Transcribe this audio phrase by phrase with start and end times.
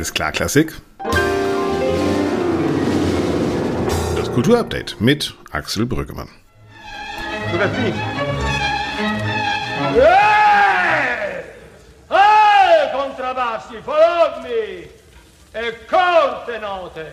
[0.00, 0.72] Alles klar, Klassik.
[4.16, 6.30] Das Kulturupdate mit Axel Brüggemann.
[9.92, 11.44] Hey!
[12.08, 14.88] Hey, contrabbassi, follow me!
[15.52, 17.12] E corte note!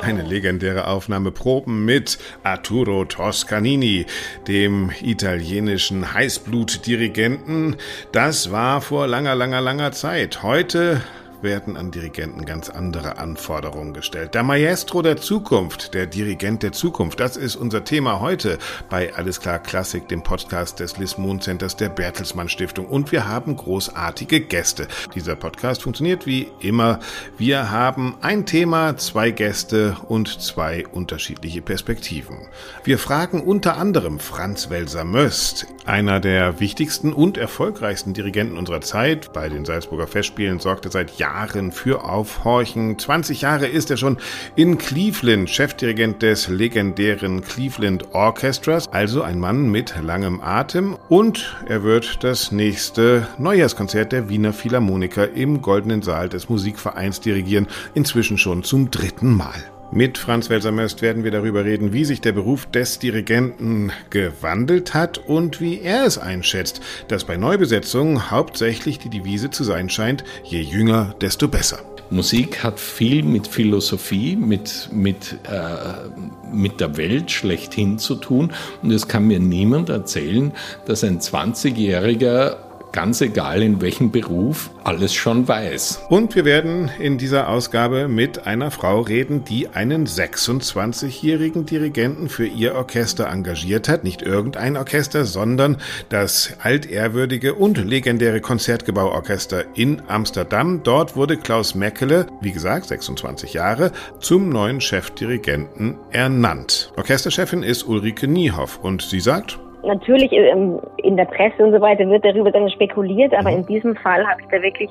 [0.00, 4.06] Eine legendäre Aufnahme Proben mit Arturo Toscanini,
[4.48, 7.76] dem italienischen Heißblut-Dirigenten.
[8.10, 10.42] Das war vor langer, langer, langer Zeit.
[10.42, 11.02] Heute
[11.42, 14.34] werden an Dirigenten ganz andere Anforderungen gestellt.
[14.34, 19.40] Der Maestro der Zukunft, der Dirigent der Zukunft, das ist unser Thema heute bei Alles
[19.40, 22.86] klar Klassik, dem Podcast des Liz Centers der Bertelsmann Stiftung.
[22.86, 24.88] Und wir haben großartige Gäste.
[25.14, 27.00] Dieser Podcast funktioniert wie immer.
[27.38, 32.48] Wir haben ein Thema, zwei Gäste und zwei unterschiedliche Perspektiven.
[32.84, 39.32] Wir fragen unter anderem Franz Welser Möst, einer der wichtigsten und erfolgreichsten Dirigenten unserer Zeit.
[39.32, 43.00] Bei den Salzburger Festspielen sorgte seit Jahren Jahren für Aufhorchen.
[43.00, 44.16] 20 Jahre ist er schon
[44.54, 50.96] in Cleveland, Chefdirigent des legendären Cleveland Orchestras, also ein Mann mit langem Atem.
[51.08, 57.66] Und er wird das nächste Neujahrskonzert der Wiener Philharmoniker im Goldenen Saal des Musikvereins dirigieren,
[57.94, 59.75] inzwischen schon zum dritten Mal.
[59.92, 65.18] Mit Franz Welser-Möst werden wir darüber reden, wie sich der Beruf des Dirigenten gewandelt hat
[65.18, 70.60] und wie er es einschätzt, dass bei Neubesetzungen hauptsächlich die Devise zu sein scheint, je
[70.60, 71.78] jünger, desto besser.
[72.10, 76.08] Musik hat viel mit Philosophie, mit, mit, äh,
[76.52, 78.52] mit der Welt schlechthin zu tun.
[78.82, 80.52] Und es kann mir niemand erzählen,
[80.86, 82.56] dass ein 20-Jähriger
[82.92, 86.04] ganz egal in welchem Beruf, alles schon weiß.
[86.08, 92.46] Und wir werden in dieser Ausgabe mit einer Frau reden, die einen 26-jährigen Dirigenten für
[92.46, 94.04] ihr Orchester engagiert hat.
[94.04, 95.76] Nicht irgendein Orchester, sondern
[96.08, 100.82] das altehrwürdige und legendäre Konzertgebauorchester in Amsterdam.
[100.82, 106.92] Dort wurde Klaus Meckele, wie gesagt, 26 Jahre, zum neuen Chefdirigenten ernannt.
[106.96, 112.08] Orchesterchefin ist Ulrike Niehoff und sie sagt, Natürlich ähm, in der Presse und so weiter
[112.08, 114.90] wird darüber dann spekuliert, aber in diesem Fall habe ich da wirklich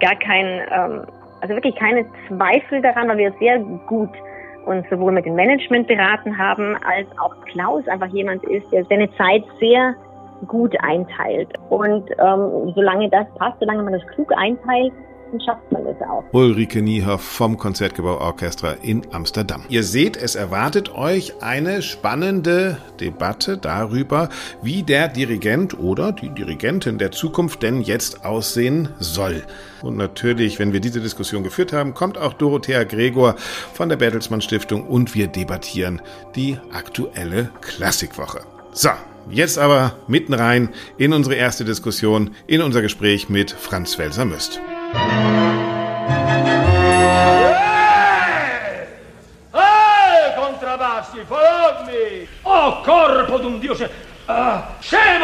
[0.00, 1.06] gar keinen, ähm,
[1.40, 4.10] also wirklich keine Zweifel daran, weil wir sehr gut
[4.66, 9.10] uns sowohl mit dem Management beraten haben, als auch Klaus einfach jemand ist, der seine
[9.16, 9.94] Zeit sehr
[10.46, 11.48] gut einteilt.
[11.70, 14.92] Und ähm, solange das passt, solange man das klug einteilt,
[15.34, 16.24] dann schafft man das auch.
[16.32, 19.64] Ulrike Niehoff vom Konzertgebauorchester in Amsterdam.
[19.68, 24.28] Ihr seht, es erwartet euch eine spannende Debatte darüber,
[24.62, 29.42] wie der Dirigent oder die Dirigentin der Zukunft denn jetzt aussehen soll.
[29.82, 33.34] Und natürlich, wenn wir diese Diskussion geführt haben, kommt auch Dorothea Gregor
[33.72, 36.00] von der Bertelsmann Stiftung und wir debattieren
[36.36, 38.40] die aktuelle Klassikwoche.
[38.72, 38.90] So,
[39.30, 40.68] Jetzt aber mitten rein
[40.98, 44.60] in unsere erste Diskussion, in unser Gespräch mit Franz Welser-Müst.
[44.94, 46.78] Hey!
[49.52, 52.28] Hey, contrabbassi, follow me!
[52.42, 53.74] Oh, corpo d'un dio!
[54.26, 55.22] Ah, shame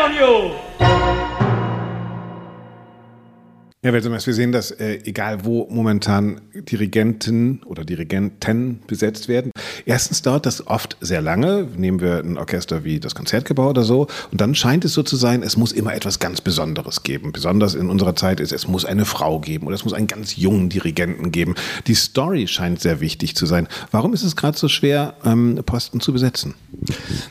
[3.82, 9.52] Ja, Welsemers, wir sehen, dass äh, egal wo momentan Dirigenten oder Dirigenten besetzt werden,
[9.86, 11.66] erstens dauert das oft sehr lange.
[11.78, 14.06] Nehmen wir ein Orchester wie das Konzertgebau oder so.
[14.30, 17.32] Und dann scheint es so zu sein, es muss immer etwas ganz Besonderes geben.
[17.32, 20.36] Besonders in unserer Zeit ist, es muss eine Frau geben oder es muss einen ganz
[20.36, 21.54] jungen Dirigenten geben.
[21.86, 23.66] Die Story scheint sehr wichtig zu sein.
[23.92, 26.52] Warum ist es gerade so schwer, ähm, Posten zu besetzen?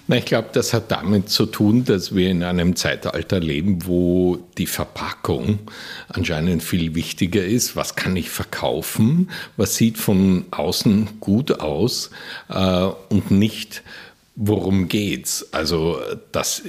[0.08, 4.40] Na, ich glaube, das hat damit zu tun, dass wir in einem Zeitalter leben, wo
[4.58, 5.59] die Verpackung
[6.08, 12.12] anscheinend anscheinend viel wichtiger ist, was kann ich verkaufen, was sieht von außen gut aus
[12.50, 13.84] äh, und nicht,
[14.36, 15.54] worum geht's.
[15.54, 16.00] Also,
[16.32, 16.64] dass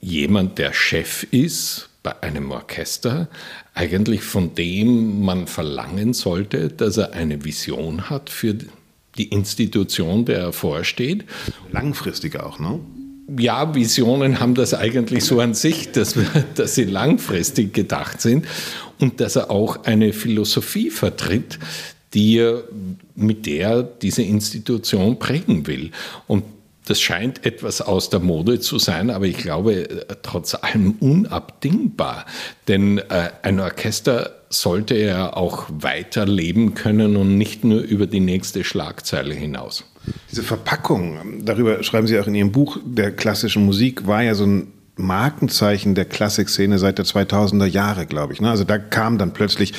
[0.00, 3.28] jemand, der Chef ist bei einem Orchester,
[3.74, 8.56] eigentlich von dem man verlangen sollte, dass er eine Vision hat für
[9.18, 11.24] die Institution, der er vorsteht.
[11.72, 12.78] Langfristig auch, ne?
[13.38, 16.14] Ja, Visionen haben das eigentlich so an sich, dass,
[16.54, 18.46] dass sie langfristig gedacht sind
[19.00, 21.58] und dass er auch eine Philosophie vertritt,
[22.14, 22.44] die
[23.14, 25.90] mit der diese Institution prägen will.
[26.26, 26.44] Und
[26.86, 32.26] das scheint etwas aus der Mode zu sein, aber ich glaube trotz allem unabdingbar.
[32.68, 38.62] Denn äh, ein Orchester sollte ja auch weiterleben können und nicht nur über die nächste
[38.62, 39.84] Schlagzeile hinaus.
[40.30, 44.44] Diese Verpackung, darüber schreiben Sie auch in Ihrem Buch der klassischen Musik, war ja so
[44.44, 48.40] ein Markenzeichen der Klassikszene seit der 2000er Jahre, glaube ich.
[48.40, 48.50] Ne?
[48.50, 49.74] Also da kam dann plötzlich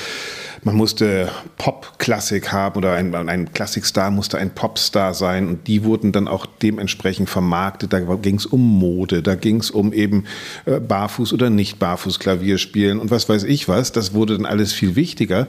[0.63, 6.11] man musste Pop-Klassik haben oder ein, ein Klassikstar musste ein Popstar sein und die wurden
[6.11, 7.93] dann auch dementsprechend vermarktet.
[7.93, 10.25] Da ging es um Mode, da ging es um eben
[10.65, 13.91] äh, Barfuß oder nicht Barfuß Klavier spielen und was weiß ich was.
[13.91, 15.47] Das wurde dann alles viel wichtiger.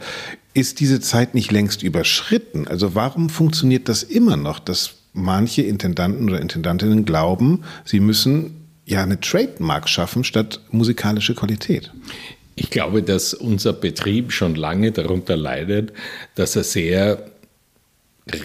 [0.55, 2.66] Ist diese Zeit nicht längst überschritten?
[2.66, 9.02] Also warum funktioniert das immer noch, dass manche Intendanten oder Intendantinnen glauben, sie müssen ja
[9.02, 11.93] eine Trademark schaffen statt musikalische Qualität?
[12.60, 15.93] Ich glaube, dass unser Betrieb schon lange darunter leidet,
[16.34, 17.31] dass er sehr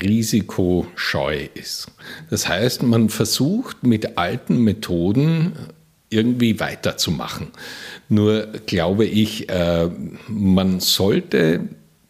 [0.02, 1.88] risikoscheu ist.
[2.30, 5.54] Das heißt, man versucht mit alten Methoden
[6.12, 7.48] irgendwie weiterzumachen.
[8.08, 9.90] Nur glaube ich, äh,
[10.28, 11.62] man sollte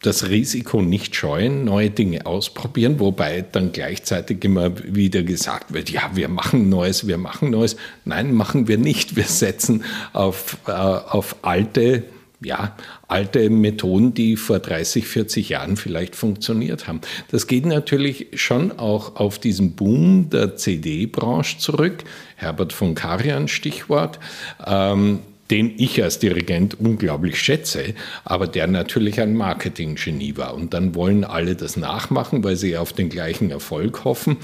[0.04, 6.10] das Risiko nicht scheuen, neue Dinge ausprobieren, wobei dann gleichzeitig immer wieder gesagt wird, ja,
[6.14, 7.76] wir machen Neues, wir machen Neues.
[8.04, 9.16] Nein, machen wir nicht.
[9.16, 12.04] Wir setzen auf, äh, auf alte,
[12.40, 12.76] ja,
[13.08, 17.00] alte Methoden, die vor 30, 40 Jahren vielleicht funktioniert haben.
[17.30, 22.04] Das geht natürlich schon auch auf diesen Boom der CD-Branche zurück.
[22.36, 24.18] Herbert von Karian, Stichwort.
[24.66, 25.20] Ähm,
[25.54, 30.52] den ich als Dirigent unglaublich schätze, aber der natürlich ein Marketinggenie war.
[30.52, 34.38] Und dann wollen alle das nachmachen, weil sie auf den gleichen Erfolg hoffen.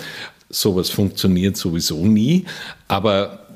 [0.50, 2.44] Sowas funktioniert sowieso nie.
[2.86, 3.48] Aber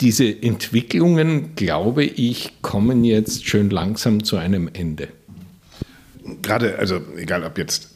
[0.00, 5.08] diese Entwicklungen, glaube ich, kommen jetzt schön langsam zu einem Ende.
[6.42, 7.90] Gerade, also egal ob jetzt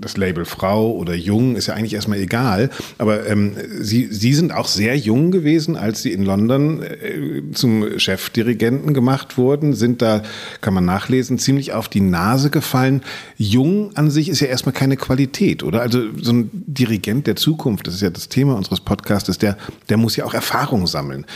[0.00, 2.70] das Label Frau oder Jung ist ja eigentlich erstmal egal.
[2.98, 7.98] Aber ähm, Sie, Sie sind auch sehr jung gewesen, als Sie in London äh, zum
[7.98, 10.22] Chefdirigenten gemacht wurden, sind da,
[10.60, 13.02] kann man nachlesen, ziemlich auf die Nase gefallen.
[13.36, 15.80] Jung an sich ist ja erstmal keine Qualität, oder?
[15.80, 19.56] Also so ein Dirigent der Zukunft, das ist ja das Thema unseres Podcasts, der,
[19.88, 21.26] der muss ja auch Erfahrung sammeln.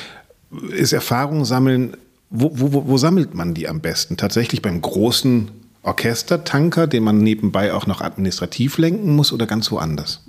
[0.70, 1.96] Ist Erfahrung sammeln,
[2.30, 4.16] wo, wo, wo sammelt man die am besten?
[4.16, 5.50] Tatsächlich beim großen
[5.82, 10.22] Orchestertanker, den man nebenbei auch noch administrativ lenken muss oder ganz woanders?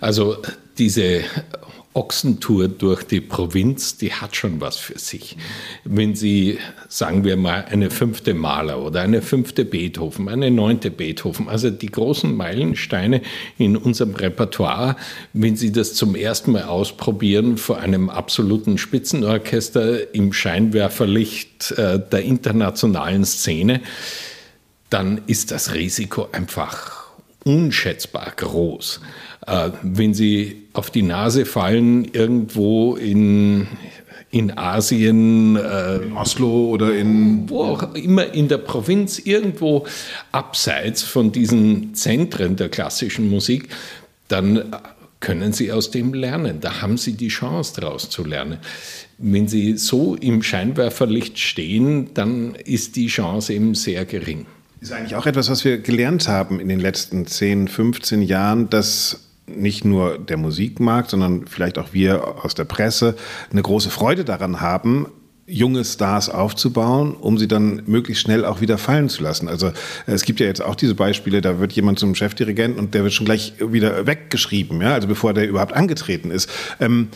[0.00, 0.36] Also
[0.78, 1.22] diese
[1.94, 5.36] Ochsentour durch die Provinz, die hat schon was für sich.
[5.84, 6.58] Wenn Sie,
[6.88, 11.86] sagen wir mal, eine fünfte Maler oder eine fünfte Beethoven, eine neunte Beethoven, also die
[11.86, 13.22] großen Meilensteine
[13.58, 14.96] in unserem Repertoire,
[15.32, 22.22] wenn Sie das zum ersten Mal ausprobieren vor einem absoluten Spitzenorchester im Scheinwerferlicht äh, der
[22.22, 23.80] internationalen Szene,
[24.90, 27.04] dann ist das Risiko einfach
[27.44, 29.00] unschätzbar groß.
[29.46, 33.66] Äh, wenn Sie auf die Nase fallen, irgendwo in,
[34.30, 37.48] in Asien, äh, in Oslo oder in.
[37.48, 39.86] Wo auch immer in der Provinz, irgendwo
[40.32, 43.68] abseits von diesen Zentren der klassischen Musik,
[44.28, 44.74] dann
[45.20, 46.60] können Sie aus dem lernen.
[46.60, 48.58] Da haben Sie die Chance, daraus zu lernen.
[49.18, 54.46] Wenn Sie so im Scheinwerferlicht stehen, dann ist die Chance eben sehr gering.
[54.84, 59.30] Ist eigentlich auch etwas, was wir gelernt haben in den letzten 10, 15 Jahren, dass
[59.46, 63.16] nicht nur der Musikmarkt, sondern vielleicht auch wir aus der Presse
[63.50, 65.06] eine große Freude daran haben,
[65.46, 69.48] junge Stars aufzubauen, um sie dann möglichst schnell auch wieder fallen zu lassen.
[69.48, 69.72] Also
[70.06, 73.14] es gibt ja jetzt auch diese Beispiele, da wird jemand zum Chefdirigenten und der wird
[73.14, 76.50] schon gleich wieder weggeschrieben, ja, also bevor der überhaupt angetreten ist.
[76.78, 77.08] Ähm,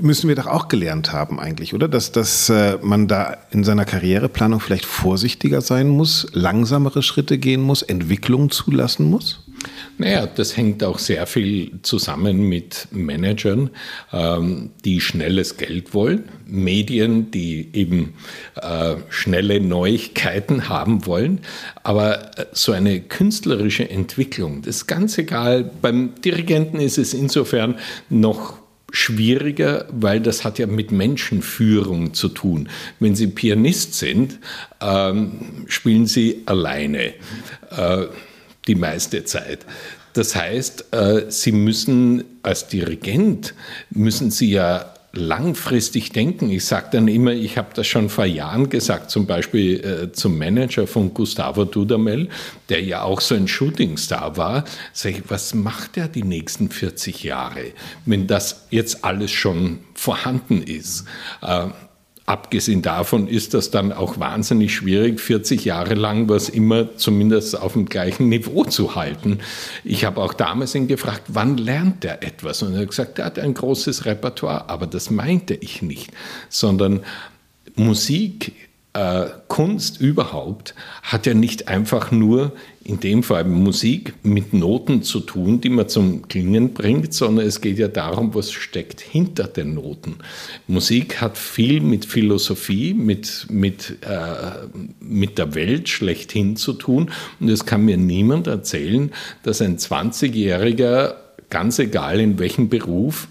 [0.00, 1.88] müssen wir doch auch gelernt haben eigentlich, oder?
[1.88, 7.60] Dass, dass äh, man da in seiner Karriereplanung vielleicht vorsichtiger sein muss, langsamere Schritte gehen
[7.60, 9.44] muss, Entwicklung zulassen muss?
[9.96, 13.70] Naja, das hängt auch sehr viel zusammen mit Managern,
[14.12, 18.14] ähm, die schnelles Geld wollen, Medien, die eben
[18.54, 21.40] äh, schnelle Neuigkeiten haben wollen.
[21.82, 25.68] Aber äh, so eine künstlerische Entwicklung, das ist ganz egal.
[25.82, 27.74] Beim Dirigenten ist es insofern
[28.08, 32.68] noch schwieriger, weil das hat ja mit Menschenführung zu tun.
[33.00, 34.38] Wenn Sie Pianist sind,
[34.80, 37.14] ähm, spielen Sie alleine
[37.70, 38.06] äh,
[38.66, 39.66] die meiste Zeit.
[40.14, 43.54] Das heißt, äh, Sie müssen als Dirigent,
[43.90, 46.50] müssen Sie ja langfristig denken.
[46.50, 50.38] Ich sage dann immer, ich habe das schon vor Jahren gesagt, zum Beispiel äh, zum
[50.38, 52.28] Manager von Gustavo Dudamel,
[52.68, 57.24] der ja auch so ein Shootingstar war, sage ich, was macht er die nächsten 40
[57.24, 57.72] Jahre,
[58.06, 61.04] wenn das jetzt alles schon vorhanden ist?
[61.42, 61.66] Äh,
[62.28, 67.72] Abgesehen davon ist das dann auch wahnsinnig schwierig, 40 Jahre lang was immer zumindest auf
[67.72, 69.38] dem gleichen Niveau zu halten.
[69.82, 72.62] Ich habe auch damals ihn gefragt, wann lernt er etwas?
[72.62, 76.10] Und er hat gesagt, er hat ein großes Repertoire, aber das meinte ich nicht,
[76.50, 77.00] sondern
[77.76, 78.52] Musik
[78.94, 82.52] äh, Kunst überhaupt hat ja nicht einfach nur
[82.82, 87.60] in dem Fall Musik mit Noten zu tun, die man zum Klingen bringt, sondern es
[87.60, 90.16] geht ja darum, was steckt hinter den Noten.
[90.66, 94.66] Musik hat viel mit Philosophie, mit, mit, äh,
[95.00, 97.10] mit der Welt schlechthin zu tun.
[97.40, 101.14] Und es kann mir niemand erzählen, dass ein 20-Jähriger,
[101.50, 103.28] ganz egal in welchem Beruf,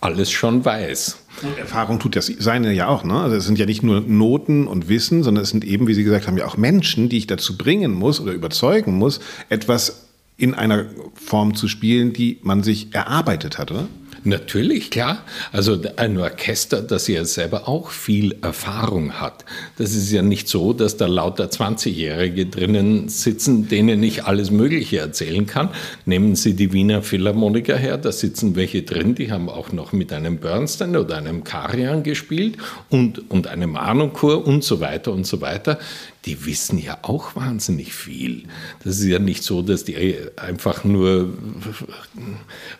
[0.00, 1.21] alles schon weiß.
[1.58, 3.20] Erfahrung tut das seine ja auch, ne?
[3.20, 6.04] Also es sind ja nicht nur Noten und Wissen, sondern es sind eben, wie Sie
[6.04, 10.54] gesagt haben, ja auch Menschen, die ich dazu bringen muss oder überzeugen muss, etwas in
[10.54, 13.88] einer Form zu spielen, die man sich erarbeitet hat, oder?
[14.24, 15.24] Natürlich, klar.
[15.50, 19.44] Also ein Orchester, das ja selber auch viel Erfahrung hat.
[19.78, 24.98] Das ist ja nicht so, dass da lauter 20-Jährige drinnen sitzen, denen ich alles Mögliche
[24.98, 25.70] erzählen kann.
[26.06, 30.12] Nehmen Sie die Wiener Philharmoniker her, da sitzen welche drin, die haben auch noch mit
[30.12, 32.58] einem Bernstein oder einem Karian gespielt
[32.90, 35.80] und, und einem Arnoncourt und so weiter und so weiter
[36.24, 38.44] die wissen ja auch wahnsinnig viel.
[38.84, 41.32] Das ist ja nicht so, dass die einfach nur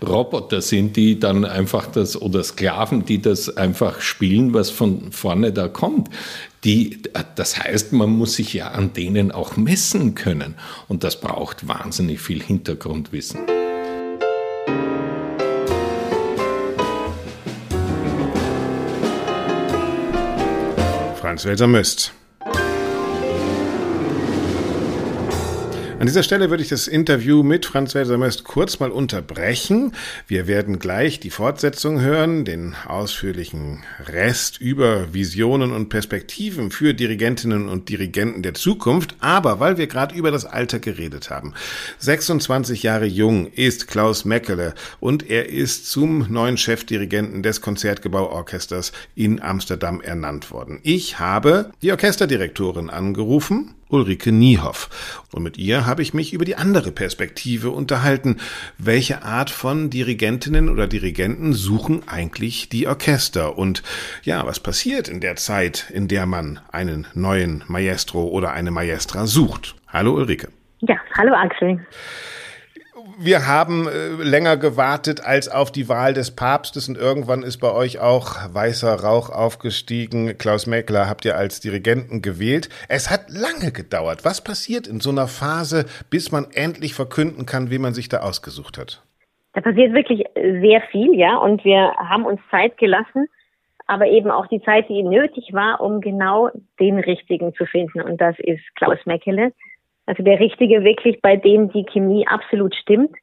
[0.00, 5.52] Roboter sind, die dann einfach das, oder Sklaven, die das einfach spielen, was von vorne
[5.52, 6.08] da kommt.
[6.62, 7.02] Die,
[7.34, 10.54] das heißt, man muss sich ja an denen auch messen können.
[10.86, 13.40] Und das braucht wahnsinnig viel Hintergrundwissen.
[21.16, 22.12] Franz Welser Möst.
[26.02, 29.92] An dieser Stelle würde ich das Interview mit Franz Welser Möst kurz mal unterbrechen.
[30.26, 37.68] Wir werden gleich die Fortsetzung hören, den ausführlichen Rest über Visionen und Perspektiven für Dirigentinnen
[37.68, 39.14] und Dirigenten der Zukunft.
[39.20, 41.54] Aber weil wir gerade über das Alter geredet haben.
[41.98, 49.40] 26 Jahre jung ist Klaus Meckele und er ist zum neuen Chefdirigenten des Konzertgebauorchesters in
[49.40, 50.80] Amsterdam ernannt worden.
[50.82, 55.26] Ich habe die Orchesterdirektorin angerufen Ulrike Niehoff.
[55.32, 58.38] Und mit ihr habe ich mich über die andere Perspektive unterhalten.
[58.78, 63.58] Welche Art von Dirigentinnen oder Dirigenten suchen eigentlich die Orchester?
[63.58, 63.82] Und
[64.22, 69.26] ja, was passiert in der Zeit, in der man einen neuen Maestro oder eine Maestra
[69.26, 69.76] sucht?
[69.88, 70.48] Hallo Ulrike.
[70.80, 71.86] Ja, hallo Axel
[73.18, 77.72] wir haben äh, länger gewartet als auf die Wahl des Papstes und irgendwann ist bei
[77.72, 80.36] euch auch weißer Rauch aufgestiegen.
[80.38, 82.68] Klaus Mäkler habt ihr als Dirigenten gewählt.
[82.88, 84.24] Es hat lange gedauert.
[84.24, 88.20] Was passiert in so einer Phase, bis man endlich verkünden kann, wie man sich da
[88.20, 89.02] ausgesucht hat?
[89.54, 93.26] Da passiert wirklich sehr viel, ja, und wir haben uns Zeit gelassen,
[93.86, 96.48] aber eben auch die Zeit, die nötig war, um genau
[96.80, 98.00] den richtigen zu finden.
[98.00, 99.52] Und das ist Klaus Mäkele
[100.06, 103.14] also der Richtige wirklich, bei dem die Chemie absolut stimmt.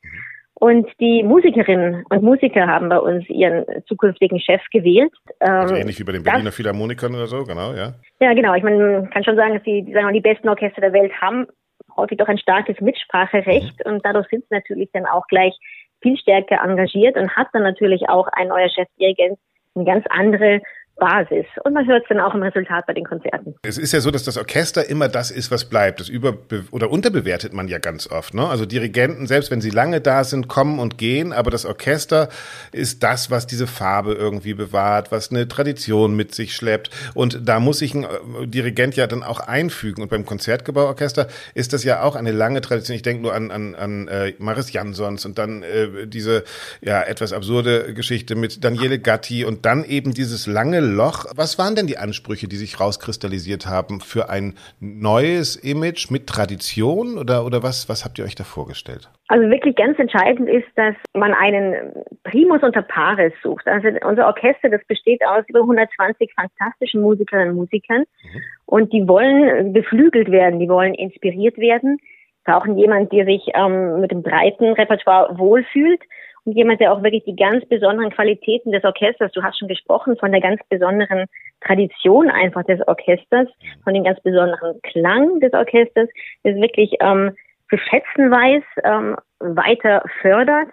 [0.53, 5.13] Und die Musikerinnen und Musiker haben bei uns ihren zukünftigen Chef gewählt.
[5.39, 7.93] Also ähm, ähnlich wie bei den Berliner das, Philharmonikern oder so, genau, ja.
[8.19, 8.53] Ja, genau.
[8.55, 10.91] Ich meine, man kann schon sagen, dass die, die, sagen wir, die besten Orchester der
[10.91, 11.47] Welt haben
[11.95, 13.91] häufig doch ein starkes Mitspracherecht mhm.
[13.91, 15.57] und dadurch sind sie natürlich dann auch gleich
[16.01, 19.39] viel stärker engagiert und hat dann natürlich auch ein neuer Chefdirigent
[19.75, 20.61] eine ganz andere
[20.99, 21.45] Basis.
[21.63, 23.55] Und man hört es dann auch im Resultat bei den Konzerten.
[23.63, 25.99] Es ist ja so, dass das Orchester immer das ist, was bleibt.
[25.99, 26.37] Das über
[26.71, 28.33] oder unterbewertet man ja ganz oft.
[28.33, 28.47] Ne?
[28.47, 32.29] Also Dirigenten, selbst wenn sie lange da sind, kommen und gehen, aber das Orchester
[32.71, 36.89] ist das, was diese Farbe irgendwie bewahrt, was eine Tradition mit sich schleppt.
[37.13, 40.01] Und da muss sich ein äh, Dirigent ja dann auch einfügen.
[40.01, 42.95] Und beim Konzertgebauorchester ist das ja auch eine lange Tradition.
[42.95, 46.43] Ich denke nur an, an, an äh, Maris Jansons und dann äh, diese
[46.81, 51.25] ja etwas absurde Geschichte mit Daniele Gatti und dann eben dieses lange Loch.
[51.35, 57.17] Was waren denn die Ansprüche, die sich rauskristallisiert haben für ein neues Image mit Tradition
[57.17, 59.09] oder, oder was, was habt ihr euch da vorgestellt?
[59.27, 61.93] Also wirklich ganz entscheidend ist, dass man einen
[62.23, 63.67] Primus unter Pares sucht.
[63.67, 68.41] Also unser Orchester, das besteht aus über 120 fantastischen Musikerinnen und Musikern mhm.
[68.65, 71.99] und die wollen beflügelt werden, die wollen inspiriert werden,
[72.43, 76.01] brauchen jemand, der sich ähm, mit dem breiten Repertoire wohlfühlt
[76.45, 80.17] und jemand, der auch wirklich die ganz besonderen Qualitäten des Orchesters, du hast schon gesprochen
[80.17, 81.25] von der ganz besonderen
[81.61, 83.47] Tradition einfach des Orchesters,
[83.83, 86.09] von dem ganz besonderen Klang des Orchesters,
[86.43, 87.35] das wirklich ähm,
[87.69, 90.69] zu schätzen weiß, ähm, weiter fördert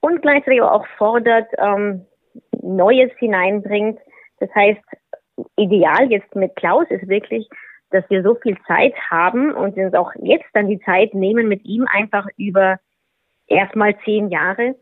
[0.00, 2.06] und gleichzeitig auch fordert, ähm,
[2.60, 3.98] Neues hineinbringt.
[4.40, 4.80] Das heißt,
[5.56, 7.48] ideal jetzt mit Klaus ist wirklich,
[7.90, 11.64] dass wir so viel Zeit haben und uns auch jetzt dann die Zeit nehmen, mit
[11.64, 12.78] ihm einfach über
[13.46, 14.74] erstmal zehn Jahre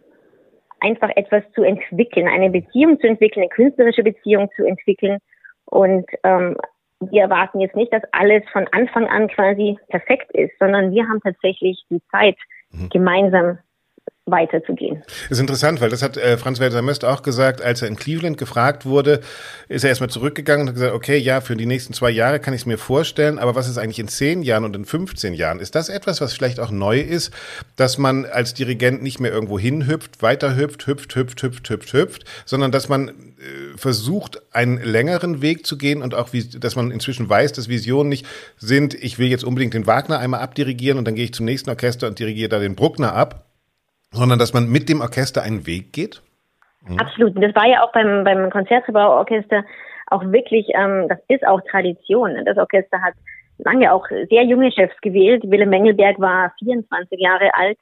[0.83, 5.19] einfach etwas zu entwickeln, eine Beziehung zu entwickeln, eine künstlerische Beziehung zu entwickeln.
[5.67, 6.57] Und ähm,
[7.01, 11.21] wir erwarten jetzt nicht, dass alles von Anfang an quasi perfekt ist, sondern wir haben
[11.21, 12.37] tatsächlich die Zeit,
[12.71, 12.89] mhm.
[12.91, 13.59] gemeinsam
[14.27, 15.03] weiterzugehen.
[15.29, 17.97] Das ist interessant, weil das hat äh, Franz Welser Möst auch gesagt, als er in
[17.97, 19.21] Cleveland gefragt wurde,
[19.69, 22.55] ist er erstmal zurückgegangen und hat gesagt, okay, ja, für die nächsten zwei Jahre kann
[22.55, 25.59] ich es mir vorstellen, aber was ist eigentlich in zehn Jahren und in 15 Jahren?
[25.59, 27.33] Ist das etwas, was vielleicht auch neu ist,
[27.75, 32.25] dass man als Dirigent nicht mehr irgendwo hinhüpft, weiter hüpft, hüpft, hüpft, hüpft, hüpft, hüpft,
[32.45, 36.93] sondern dass man äh, versucht, einen längeren Weg zu gehen und auch, wie, dass man
[36.93, 38.27] inzwischen weiß, dass Visionen nicht
[38.57, 41.71] sind, ich will jetzt unbedingt den Wagner einmal abdirigieren und dann gehe ich zum nächsten
[41.71, 43.49] Orchester und dirigiere da den Bruckner ab,
[44.13, 46.23] sondern dass man mit dem Orchester einen Weg geht?
[46.87, 46.99] Mhm.
[46.99, 47.43] Absolut.
[47.43, 49.65] Das war ja auch beim, beim Konzertgebauorchester
[50.09, 52.45] auch wirklich, ähm, das ist auch Tradition.
[52.45, 53.15] Das Orchester hat
[53.59, 55.43] lange auch sehr junge Chefs gewählt.
[55.47, 57.79] Willem Mengelberg war 24 Jahre alt,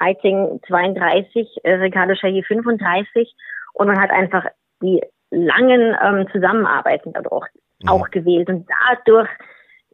[0.00, 3.34] Heiting 32, äh, Ricardo Chailly 35
[3.74, 4.46] und man hat einfach
[4.82, 7.48] die langen ähm, Zusammenarbeiten dadurch
[7.82, 7.88] mhm.
[7.88, 9.28] auch gewählt und dadurch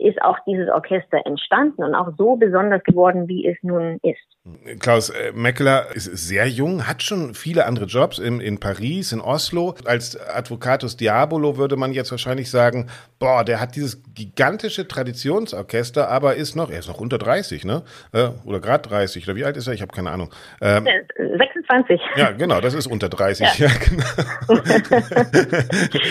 [0.03, 4.19] ist auch dieses Orchester entstanden und auch so besonders geworden, wie es nun ist.
[4.81, 9.21] Klaus äh, Meckeler ist sehr jung, hat schon viele andere Jobs in, in Paris, in
[9.21, 9.77] Oslo.
[9.85, 12.89] Als Advocatus Diabolo würde man jetzt wahrscheinlich sagen,
[13.21, 17.83] boah, der hat dieses gigantische Traditionsorchester, aber ist noch, er ist noch unter 30, ne?
[18.13, 19.75] Äh, oder gerade 30, oder wie alt ist er?
[19.75, 20.31] Ich habe keine Ahnung.
[20.61, 22.01] Ähm, 26.
[22.17, 23.59] Ja, genau, das ist unter 30.
[23.59, 24.05] Ja, ja genau.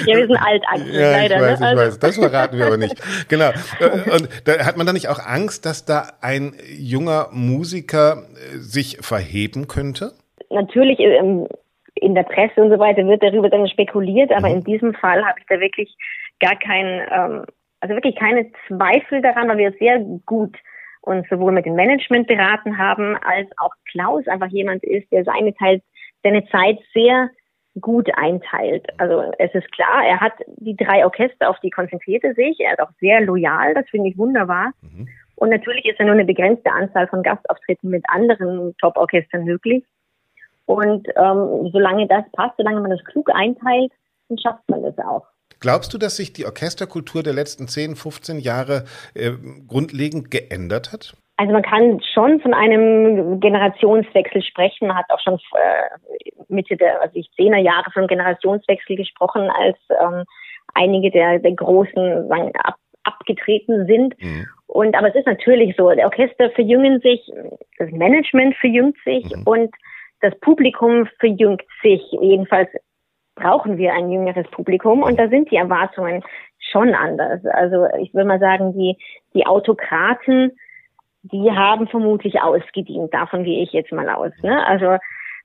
[0.05, 1.35] ja wir sind alt, ja, leider.
[1.35, 1.71] Ich weiß, ne?
[1.71, 1.99] ich weiß.
[1.99, 2.95] Das verraten wir aber nicht.
[3.27, 3.51] Genau.
[3.81, 8.57] Äh, und da hat man dann nicht auch Angst, dass da ein junger Musiker äh,
[8.57, 10.13] sich verheben könnte?
[10.49, 11.47] Natürlich, ähm,
[11.95, 14.55] in der Presse und so weiter wird darüber dann spekuliert, aber mhm.
[14.55, 15.95] in diesem Fall habe ich da wirklich
[16.39, 17.45] gar keinen, ähm,
[17.79, 20.55] also wirklich keine Zweifel daran, weil wir sehr gut
[21.01, 25.53] uns sowohl mit dem Management beraten haben, als auch Klaus einfach jemand ist, der seine,
[25.55, 25.81] Zeit,
[26.23, 27.29] seine Zeit sehr
[27.79, 28.87] gut einteilt.
[28.97, 32.59] Also es ist klar, er hat die drei Orchester, auf die konzentriert er sich.
[32.59, 34.71] Er ist auch sehr loyal, das finde ich wunderbar.
[34.81, 35.07] Mhm.
[35.35, 39.83] Und natürlich ist er nur eine begrenzte Anzahl von Gastauftritten mit anderen Top-Orchestern möglich.
[40.65, 43.91] Und ähm, solange das passt, solange man das klug einteilt,
[44.29, 45.25] dann schafft man das auch.
[45.59, 49.31] Glaubst du, dass sich die Orchesterkultur der letzten 10, 15 Jahre äh,
[49.67, 51.15] grundlegend geändert hat?
[51.41, 54.89] Also man kann schon von einem Generationswechsel sprechen.
[54.89, 59.75] Man hat auch schon äh, Mitte der also ich, zehner Jahre von Generationswechsel gesprochen, als
[59.89, 60.23] ähm,
[60.75, 64.21] einige der, der großen sagen, ab, abgetreten sind.
[64.21, 64.45] Mhm.
[64.67, 67.27] Und aber es ist natürlich so, der Orchester verjüngen sich,
[67.79, 69.41] das Management verjüngt sich mhm.
[69.45, 69.75] und
[70.19, 72.03] das Publikum verjüngt sich.
[72.21, 72.69] Jedenfalls
[73.33, 76.21] brauchen wir ein jüngeres Publikum und da sind die Erwartungen
[76.59, 77.43] schon anders.
[77.47, 78.95] Also ich würde mal sagen, die,
[79.33, 80.51] die Autokraten
[81.23, 83.13] die haben vermutlich ausgedient.
[83.13, 84.31] Davon gehe ich jetzt mal aus.
[84.41, 84.65] Ne?
[84.65, 84.97] Also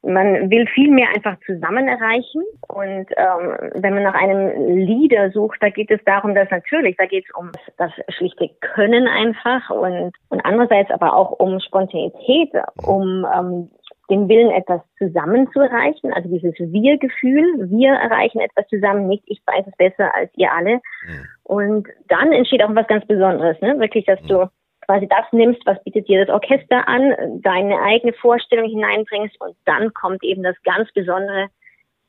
[0.02, 2.42] man will viel mehr einfach zusammen erreichen.
[2.68, 7.06] Und ähm, wenn man nach einem Leader sucht, da geht es darum, dass natürlich, da
[7.06, 12.52] geht es um das schlichte Können einfach und, und andererseits aber auch um Spontanität,
[12.86, 13.70] um ähm,
[14.08, 19.42] den Willen, etwas zusammen zu erreichen, also dieses Wir-Gefühl, wir erreichen etwas zusammen, nicht ich
[19.44, 20.74] weiß es besser als ihr alle.
[20.74, 21.26] Mhm.
[21.42, 23.78] Und dann entsteht auch was ganz Besonderes, ne?
[23.80, 24.48] wirklich, dass du
[24.86, 29.92] quasi das nimmst, was bietet dir das Orchester an, deine eigene Vorstellung hineinbringst und dann
[29.94, 31.48] kommt eben das ganz Besondere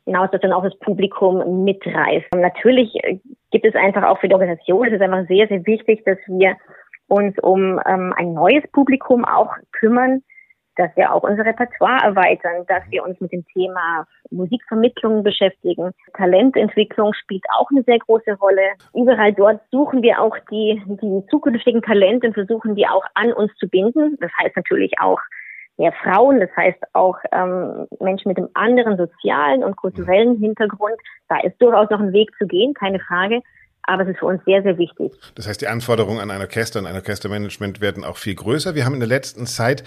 [0.05, 2.27] hinaus, dass dann auch das Publikum mitreißt.
[2.33, 3.19] Und natürlich äh,
[3.51, 6.55] gibt es einfach auch für die Organisation, es ist einfach sehr, sehr wichtig, dass wir
[7.07, 10.23] uns um ähm, ein neues Publikum auch kümmern,
[10.77, 15.91] dass wir auch unser Repertoire erweitern, dass wir uns mit dem Thema Musikvermittlung beschäftigen.
[16.13, 18.73] Talententwicklung spielt auch eine sehr große Rolle.
[18.93, 23.53] Überall dort suchen wir auch die, die zukünftigen Talente und versuchen die auch an uns
[23.55, 24.17] zu binden.
[24.19, 25.19] Das heißt natürlich auch
[25.77, 30.95] mehr Frauen, das heißt auch ähm, Menschen mit einem anderen sozialen und kulturellen Hintergrund.
[31.29, 33.41] Da ist durchaus noch ein Weg zu gehen, keine Frage
[33.87, 35.13] aber es ist für uns sehr, sehr wichtig.
[35.35, 38.75] Das heißt, die Anforderungen an ein Orchester und ein Orchestermanagement werden auch viel größer.
[38.75, 39.85] Wir haben in der letzten Zeit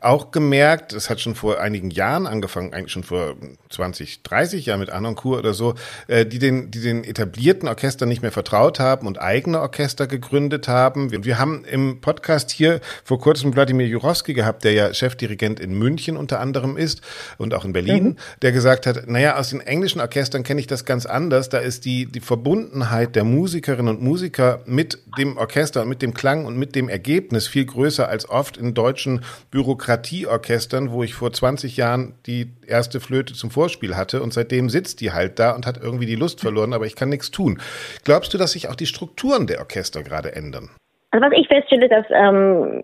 [0.00, 3.34] auch gemerkt, es hat schon vor einigen Jahren angefangen, eigentlich schon vor
[3.68, 5.74] 20, 30 Jahren mit Anoncourt oder so,
[6.08, 10.66] äh, die den, die den etablierten Orchestern nicht mehr vertraut haben und eigene Orchester gegründet
[10.66, 11.12] haben.
[11.12, 16.16] Wir haben im Podcast hier vor kurzem Wladimir Jurowski gehabt, der ja Chefdirigent in München
[16.16, 17.02] unter anderem ist
[17.36, 18.16] und auch in Berlin, mhm.
[18.40, 21.50] der gesagt hat, naja, aus den englischen Orchestern kenne ich das ganz anders.
[21.50, 26.00] Da ist die, die Verbundenheit der Musik Musikerinnen und Musiker mit dem Orchester und mit
[26.00, 31.14] dem Klang und mit dem Ergebnis viel größer als oft in deutschen Bürokratieorchestern, wo ich
[31.14, 35.56] vor 20 Jahren die erste Flöte zum Vorspiel hatte und seitdem sitzt die halt da
[35.56, 37.58] und hat irgendwie die Lust verloren, aber ich kann nichts tun.
[38.04, 40.70] Glaubst du, dass sich auch die Strukturen der Orchester gerade ändern?
[41.10, 42.80] Also was ich feststelle, dass ähm,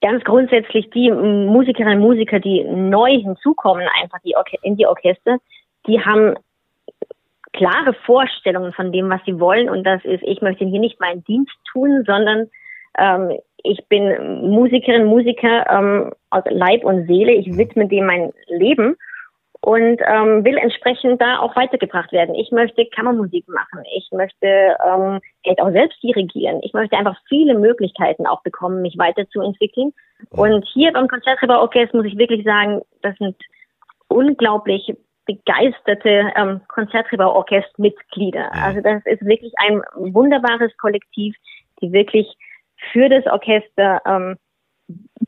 [0.00, 5.36] ganz grundsätzlich die Musikerinnen und Musiker, die neu hinzukommen, einfach die in die Orchester,
[5.86, 6.34] die haben
[7.58, 9.68] klare Vorstellungen von dem, was sie wollen.
[9.68, 12.48] Und das ist, ich möchte hier nicht meinen Dienst tun, sondern
[12.96, 17.32] ähm, ich bin Musikerin, Musiker ähm, aus Leib und Seele.
[17.32, 18.96] Ich widme dem mein Leben
[19.60, 22.36] und ähm, will entsprechend da auch weitergebracht werden.
[22.36, 23.82] Ich möchte Kammermusik machen.
[23.96, 26.60] Ich möchte ähm, vielleicht auch selbst dirigieren.
[26.62, 29.92] Ich möchte einfach viele Möglichkeiten auch bekommen, mich weiterzuentwickeln.
[30.30, 33.36] Und hier beim Konzertreperorchester muss ich wirklich sagen, das sind
[34.06, 34.94] unglaublich
[35.28, 38.50] begeisterte ähm, Konzertreperorchestermitglieder.
[38.54, 41.36] Also das ist wirklich ein wunderbares Kollektiv,
[41.82, 42.26] die wirklich
[42.92, 44.36] für das Orchester ähm,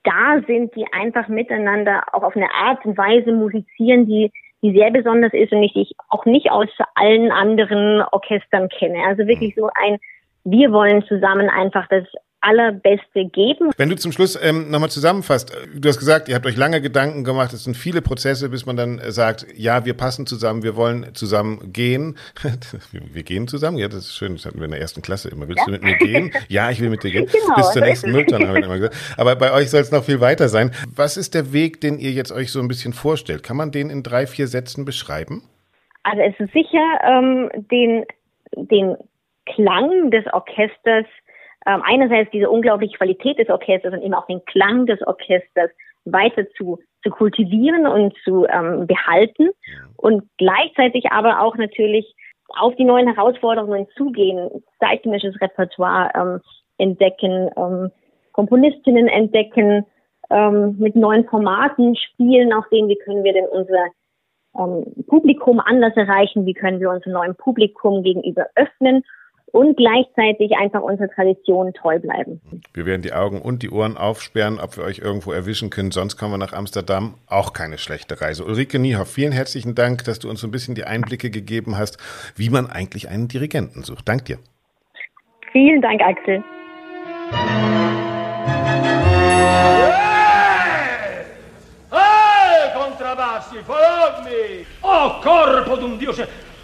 [0.03, 4.33] da sind, die einfach miteinander auch auf eine Art und Weise musizieren, die,
[4.63, 9.05] die sehr besonders ist und ich, ich auch nicht aus allen anderen Orchestern kenne.
[9.07, 9.99] Also wirklich so ein,
[10.45, 12.05] wir wollen zusammen einfach das
[12.41, 13.71] Allerbeste geben.
[13.77, 17.25] Wenn du zum Schluss ähm, nochmal zusammenfasst, du hast gesagt, ihr habt euch lange Gedanken
[17.25, 20.77] gemacht, es sind viele Prozesse, bis man dann äh, sagt, ja, wir passen zusammen, wir
[20.77, 22.17] wollen zusammen gehen.
[22.93, 25.49] wir gehen zusammen, ja, das ist schön, das hatten wir in der ersten Klasse immer.
[25.49, 25.67] Willst ja?
[25.67, 26.33] du mit mir gehen?
[26.49, 27.27] Ja, ich will mit dir gehen.
[27.27, 28.97] Genau, bis zur nächsten Mülltonne, haben wir immer gesagt.
[29.19, 30.71] Aber bei euch soll es noch viel weiter sein.
[30.95, 33.43] Was ist der Weg, den ihr jetzt euch so ein bisschen vorstellt?
[33.43, 35.43] Kann man den in drei, vier Sätzen beschreiben?
[36.03, 38.05] Also es ist sicher ähm, den,
[38.57, 38.97] den
[39.55, 41.07] Klang des Orchesters
[41.67, 45.71] ähm, einerseits diese unglaubliche Qualität des Orchesters und eben auch den Klang des Orchesters
[46.05, 49.51] weiter zu, zu kultivieren und zu ähm, behalten.
[49.97, 52.15] Und gleichzeitig aber auch natürlich
[52.49, 56.41] auf die neuen Herausforderungen zugehen, zeitgenössisches Repertoire ähm,
[56.79, 57.91] entdecken, ähm,
[58.33, 59.85] Komponistinnen entdecken,
[60.31, 63.87] ähm, mit neuen Formaten spielen, auch sehen, wie können wir denn unser
[64.59, 69.05] ähm, Publikum anders erreichen, wie können wir unserem neuen Publikum gegenüber öffnen
[69.53, 72.41] und gleichzeitig einfach unserer Tradition treu bleiben.
[72.75, 75.91] Wir werden die Augen und die Ohren aufsperren, ob wir euch irgendwo erwischen können.
[75.91, 77.15] Sonst kommen wir nach Amsterdam.
[77.27, 78.45] Auch keine schlechte Reise.
[78.45, 81.99] Ulrike Niehoff, vielen herzlichen Dank, dass du uns so ein bisschen die Einblicke gegeben hast,
[82.37, 84.09] wie man eigentlich einen Dirigenten sucht.
[84.09, 84.39] Dank dir.
[85.53, 86.43] Vielen Dank, Axel.
[91.91, 94.65] Hey, contrabbassi, follow me!
[94.83, 96.13] Oh, corpo d'un dio!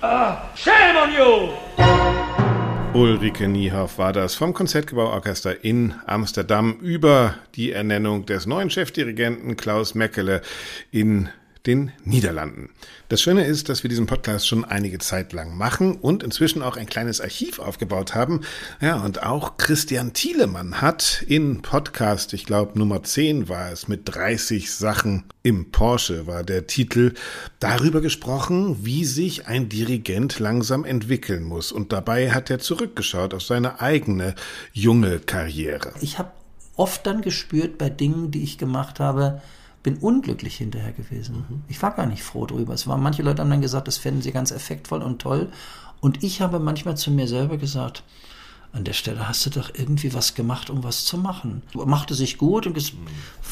[0.02, 2.45] Ah, shame on you!
[2.96, 9.94] Ulrike Niehoff war das vom Konzertgebauorchester in Amsterdam über die Ernennung des neuen Chefdirigenten Klaus
[9.94, 10.40] Meckele
[10.92, 11.28] in
[11.66, 12.70] den Niederlanden.
[13.08, 16.76] Das Schöne ist, dass wir diesen Podcast schon einige Zeit lang machen und inzwischen auch
[16.76, 18.40] ein kleines Archiv aufgebaut haben.
[18.80, 24.02] Ja, und auch Christian Thielemann hat in Podcast, ich glaube Nummer 10 war es, mit
[24.04, 27.14] 30 Sachen im Porsche war der Titel,
[27.60, 31.72] darüber gesprochen, wie sich ein Dirigent langsam entwickeln muss.
[31.72, 34.34] Und dabei hat er zurückgeschaut auf seine eigene
[34.72, 35.92] junge Karriere.
[36.00, 36.32] Ich habe
[36.76, 39.40] oft dann gespürt bei Dingen, die ich gemacht habe,
[39.86, 41.46] bin unglücklich hinterher gewesen.
[41.48, 41.62] Mhm.
[41.68, 42.74] Ich war gar nicht froh drüber.
[42.74, 45.48] Es waren manche Leute haben dann gesagt, das fänden sie ganz effektvoll und toll.
[46.00, 48.02] Und ich habe manchmal zu mir selber gesagt,
[48.72, 51.62] an der Stelle hast du doch irgendwie was gemacht, um was zu machen.
[51.72, 52.94] Machte sich gut und es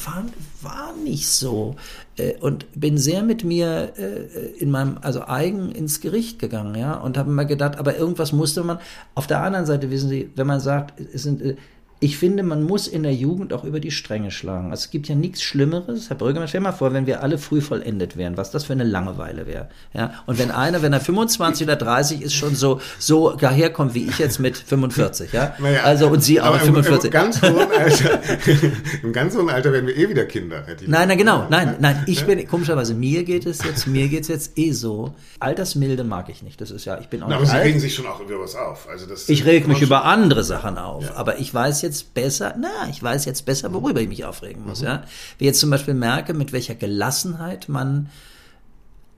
[0.04, 0.24] war,
[0.60, 1.76] war nicht so.
[2.16, 6.94] Äh, und bin sehr mit mir äh, in meinem, also eigen ins Gericht gegangen, ja,
[6.94, 8.80] und habe mir gedacht, aber irgendwas musste man.
[9.14, 11.56] Auf der anderen Seite wissen Sie, wenn man sagt, es sind äh,
[12.00, 14.70] ich finde, man muss in der Jugend auch über die Stränge schlagen.
[14.70, 16.11] Also es gibt ja nichts Schlimmeres.
[16.11, 18.85] Herr Brüggemann, stell mal vor, wenn wir alle früh vollendet wären, was das für eine
[18.85, 19.68] Langeweile wäre.
[19.94, 20.12] Ja?
[20.26, 24.18] Und wenn einer, wenn er 25 oder 30 ist, schon so, so daherkommt wie ich
[24.18, 25.54] jetzt mit 45, ja.
[25.59, 27.07] Naja, also, und Sie auch 45.
[27.07, 28.20] Im, ganz hohen Alter,
[29.02, 30.66] Im ganz hohen Alter werden wir eh wieder Kinder.
[30.87, 31.46] Nein, nein, genau.
[31.48, 32.02] Nein, nein.
[32.07, 35.14] Ich bin, komischerweise, mir geht es jetzt, mir geht es jetzt eh so.
[35.40, 36.61] Altersmilde mag ich nicht.
[36.61, 37.64] Das ist ja, ich bin auch Na, Aber Sie alt.
[37.64, 38.88] regen sich schon auch über was auf.
[38.90, 41.04] Also das, ich reg mich über andere Sachen auf.
[41.04, 41.14] Ja.
[41.14, 44.80] Aber ich weiß jetzt, besser, na, ich weiß jetzt besser, worüber ich mich aufregen muss,
[44.80, 44.86] mhm.
[44.86, 45.04] ja.
[45.38, 48.08] Wie jetzt zum Beispiel merke, mit welcher Gelassenheit man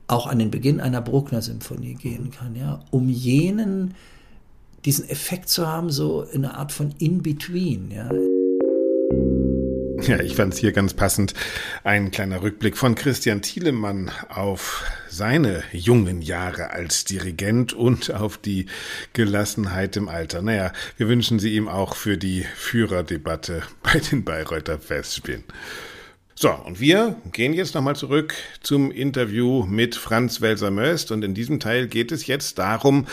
[0.08, 3.94] auch an den Beginn einer Bruckner-Symphonie gehen kann, ja, um jenen,
[4.84, 8.10] diesen Effekt zu haben, so in einer Art von In-Between, ja.
[10.02, 11.34] Ja, ich fand es hier ganz passend.
[11.82, 18.66] Ein kleiner Rückblick von Christian Thielemann auf seine jungen Jahre als Dirigent und auf die
[19.14, 20.42] Gelassenheit im Alter.
[20.42, 25.44] Naja, wir wünschen sie ihm auch für die Führerdebatte bei den Bayreuther Festspielen.
[26.38, 31.60] So, und wir gehen jetzt nochmal zurück zum Interview mit Franz Welser-Möst und in diesem
[31.60, 33.06] Teil geht es jetzt darum,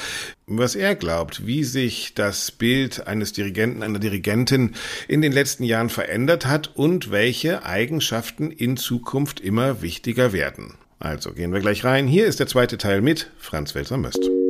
[0.45, 4.75] was er glaubt, wie sich das Bild eines Dirigenten, einer Dirigentin
[5.07, 10.73] in den letzten Jahren verändert hat und welche Eigenschaften in Zukunft immer wichtiger werden.
[10.99, 12.07] Also gehen wir gleich rein.
[12.07, 14.42] Hier ist der zweite Teil mit Franz Welser-Möst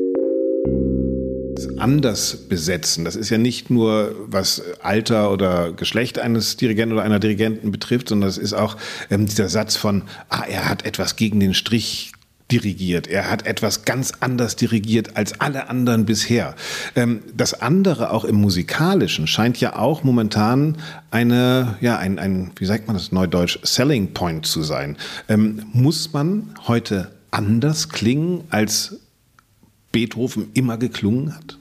[1.78, 3.06] anders besetzen.
[3.06, 8.10] Das ist ja nicht nur, was Alter oder Geschlecht eines Dirigenten oder einer Dirigenten betrifft,
[8.10, 8.78] sondern es ist auch
[9.10, 12.14] ähm, dieser Satz von, ah, er hat etwas gegen den Strich
[12.52, 13.08] dirigiert.
[13.08, 16.56] Er hat etwas ganz anders dirigiert als alle anderen bisher.
[16.96, 20.78] Ähm, das andere auch im musikalischen scheint ja auch momentan
[21.10, 24.98] eine, ja, ein, ein wie sagt man das neudeutsch, Selling Point zu sein.
[25.30, 29.00] Ähm, muss man heute anders klingen, als
[29.94, 31.58] Beethoven immer geklungen hat?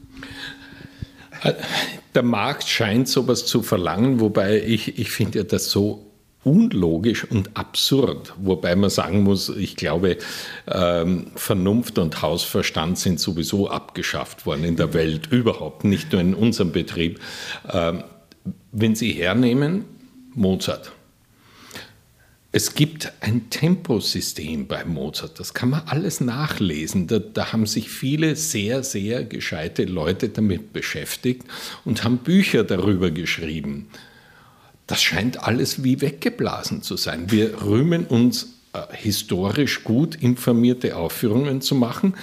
[2.14, 6.12] Der Markt scheint sowas zu verlangen, wobei ich, ich finde das so
[6.44, 8.34] unlogisch und absurd.
[8.40, 10.18] Wobei man sagen muss, ich glaube,
[10.66, 16.34] ähm, Vernunft und Hausverstand sind sowieso abgeschafft worden in der Welt, überhaupt, nicht nur in
[16.34, 17.20] unserem Betrieb.
[17.72, 18.02] Ähm,
[18.72, 19.84] wenn Sie hernehmen,
[20.34, 20.92] Mozart.
[22.54, 27.06] Es gibt ein Temposystem bei Mozart, das kann man alles nachlesen.
[27.06, 31.44] Da, da, haben sich viele sehr, sehr gescheite Leute damit beschäftigt
[31.86, 33.88] und haben Bücher darüber geschrieben
[34.86, 37.30] das scheint alles wie weggeblasen zu sein.
[37.30, 42.14] Wir rühmen uns äh, historisch gut informierte Aufführungen zu machen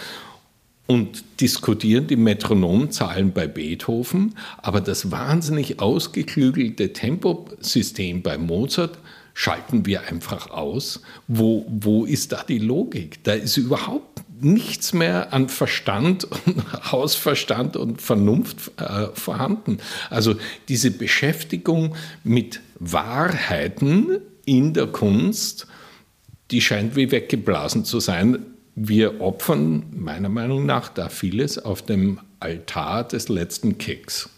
[0.86, 9.00] und diskutieren die Metronomzahlen bei Beethoven, aber das wahnsinnig ausgeklügelte Temposystem bei Mozart
[9.34, 11.02] schalten wir einfach aus.
[11.28, 13.24] Wo, wo ist da die Logik?
[13.24, 19.80] Da ist überhaupt nichts mehr an Verstand und Hausverstand und Vernunft äh, vorhanden.
[20.10, 20.36] Also
[20.68, 25.68] diese Beschäftigung mit Wahrheiten in der Kunst,
[26.52, 28.46] die scheint wie weggeblasen zu sein.
[28.76, 34.30] Wir opfern meiner Meinung nach da vieles auf dem Altar des letzten Kicks.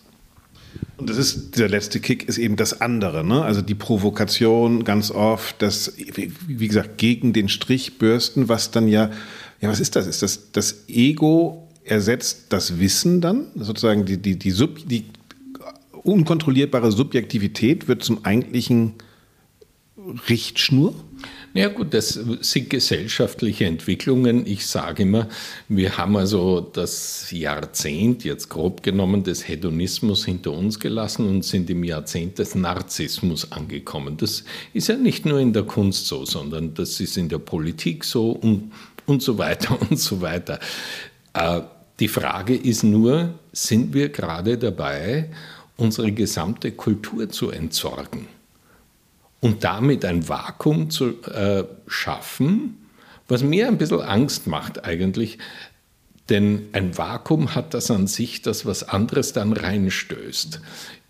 [1.01, 3.43] Und das ist, dieser letzte Kick ist eben das andere, ne?
[3.43, 9.11] Also die Provokation ganz oft, das, wie gesagt, gegen den Strich bürsten, was dann ja
[9.61, 10.07] ja, was ist das?
[10.07, 13.47] Ist das das Ego ersetzt das Wissen dann?
[13.55, 15.05] Sozusagen die, die, die, Sub, die
[16.03, 18.93] unkontrollierbare Subjektivität wird zum eigentlichen
[20.27, 20.95] Richtschnur?
[21.53, 24.45] Ja gut, das sind gesellschaftliche Entwicklungen.
[24.45, 25.27] Ich sage immer,
[25.67, 31.69] wir haben also das Jahrzehnt jetzt grob genommen des Hedonismus hinter uns gelassen und sind
[31.69, 34.15] im Jahrzehnt des Narzissmus angekommen.
[34.15, 38.05] Das ist ja nicht nur in der Kunst so, sondern das ist in der Politik
[38.05, 38.71] so und
[39.05, 40.57] und so weiter und so weiter.
[41.33, 41.61] Äh,
[41.99, 45.29] die Frage ist nur, sind wir gerade dabei,
[45.75, 48.27] unsere gesamte Kultur zu entsorgen
[49.41, 52.77] und damit ein Vakuum zu äh, schaffen,
[53.27, 55.37] was mir ein bisschen Angst macht eigentlich,
[56.29, 60.61] denn ein Vakuum hat das an sich, das was anderes dann reinstößt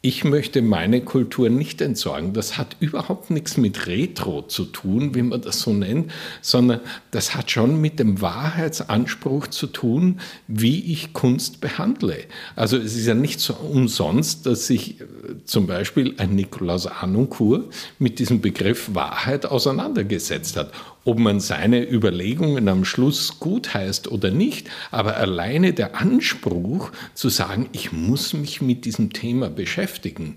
[0.04, 2.34] ich möchte meine Kultur nicht entsorgen.
[2.34, 6.12] Das hat überhaupt nichts mit Retro zu tun, wie man das so nennt,
[6.42, 6.80] sondern
[7.12, 12.18] das hat schon mit dem Wahrheitsanspruch zu tun, wie ich Kunst behandle.
[12.56, 15.06] Also es ist ja nicht so umsonst, dass sich äh,
[15.46, 20.72] zum Beispiel ein Nikolaus Anunkur mit diesem Begriff Wahrheit auseinandergesetzt hat
[21.04, 27.30] ob man seine Überlegungen am Schluss gut heißt oder nicht, aber alleine der Anspruch zu
[27.30, 30.36] sagen, ich muss mich mit diesem Thema beschäftigen,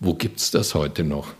[0.00, 1.34] wo gibt es das heute noch?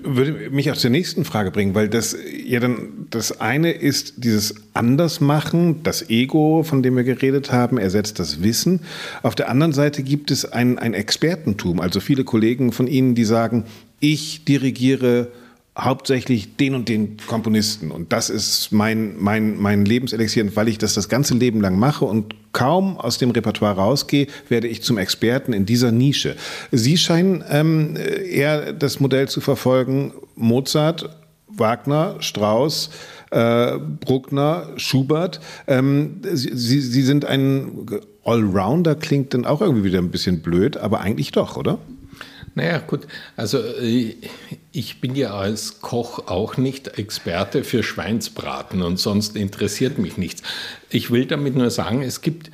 [0.00, 4.54] Würde mich auch zur nächsten Frage bringen, weil das ja dann das eine ist dieses
[4.72, 8.80] Andersmachen, das Ego, von dem wir geredet haben, ersetzt das Wissen.
[9.22, 13.24] Auf der anderen Seite gibt es ein, ein Expertentum, also viele Kollegen von Ihnen, die
[13.24, 13.64] sagen,
[13.98, 15.28] ich dirigiere
[15.78, 17.90] hauptsächlich den und den Komponisten.
[17.90, 22.04] Und das ist mein, mein, mein Lebenselixier, weil ich das das ganze Leben lang mache
[22.04, 26.36] und kaum aus dem Repertoire rausgehe, werde ich zum Experten in dieser Nische.
[26.72, 31.10] Sie scheinen ähm, eher das Modell zu verfolgen, Mozart,
[31.46, 32.90] Wagner, Strauss,
[33.30, 35.40] äh, Bruckner, Schubert.
[35.66, 37.86] Ähm, Sie, Sie sind ein
[38.24, 41.78] Allrounder, klingt dann auch irgendwie wieder ein bisschen blöd, aber eigentlich doch, oder?
[42.54, 43.06] Naja, gut.
[43.36, 44.16] Also äh,
[44.72, 50.42] ich bin ja als Koch auch nicht Experte für Schweinsbraten und sonst interessiert mich nichts.
[50.90, 52.50] Ich will damit nur sagen, es gibt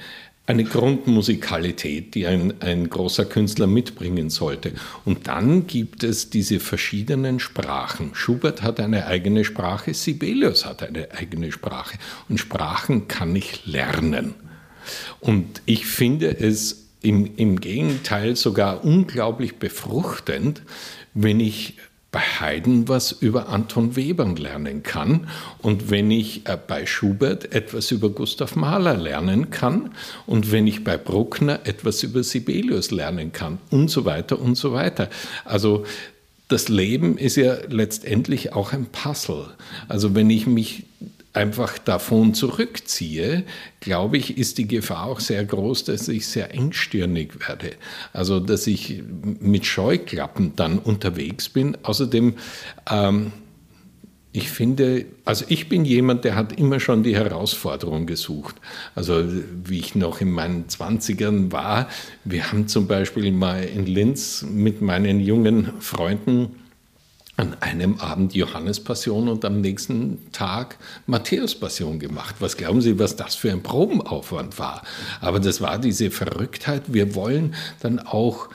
[0.46, 4.72] eine Grundmusikalität, die ein, ein großer Künstler mitbringen sollte.
[5.04, 8.14] Und dann gibt es diese verschiedenen Sprachen.
[8.14, 11.96] Schubert hat eine eigene Sprache, Sibelius hat eine eigene Sprache.
[12.28, 14.34] Und Sprachen kann ich lernen.
[15.20, 20.62] Und ich finde es im, im Gegenteil sogar unglaublich befruchtend,
[21.14, 21.76] wenn ich
[22.14, 25.26] bei Haydn was über Anton Webern lernen kann
[25.62, 29.90] und wenn ich äh, bei Schubert etwas über Gustav Mahler lernen kann
[30.24, 34.72] und wenn ich bei Bruckner etwas über Sibelius lernen kann und so weiter und so
[34.72, 35.10] weiter.
[35.44, 35.84] Also
[36.46, 39.46] das Leben ist ja letztendlich auch ein Puzzle.
[39.88, 40.84] Also wenn ich mich
[41.34, 43.44] einfach davon zurückziehe,
[43.80, 47.72] glaube ich, ist die Gefahr auch sehr groß, dass ich sehr engstirnig werde.
[48.12, 49.02] Also, dass ich
[49.40, 51.76] mit Scheuklappen dann unterwegs bin.
[51.82, 52.34] Außerdem,
[52.90, 53.32] ähm,
[54.36, 58.56] ich finde, also ich bin jemand, der hat immer schon die Herausforderung gesucht.
[58.96, 59.24] Also
[59.64, 61.88] wie ich noch in meinen Zwanzigern war,
[62.24, 66.63] wir haben zum Beispiel mal in Linz mit meinen jungen Freunden
[67.36, 72.36] an einem Abend Johannespassion und am nächsten Tag Matthäuspassion gemacht.
[72.38, 74.82] Was glauben Sie, was das für ein Probenaufwand war?
[75.20, 76.82] Aber das war diese Verrücktheit.
[76.88, 78.48] Wir wollen dann auch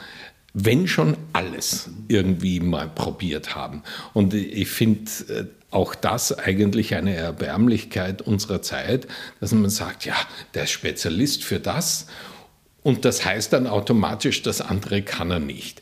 [0.54, 3.84] wenn schon alles irgendwie mal probiert haben.
[4.14, 9.08] Und ich finde äh, auch das eigentlich eine Erbärmlichkeit unserer Zeit,
[9.40, 10.16] dass man sagt, ja,
[10.56, 12.08] der ist Spezialist für das
[12.82, 15.82] und das heißt dann automatisch, das andere kann er nicht.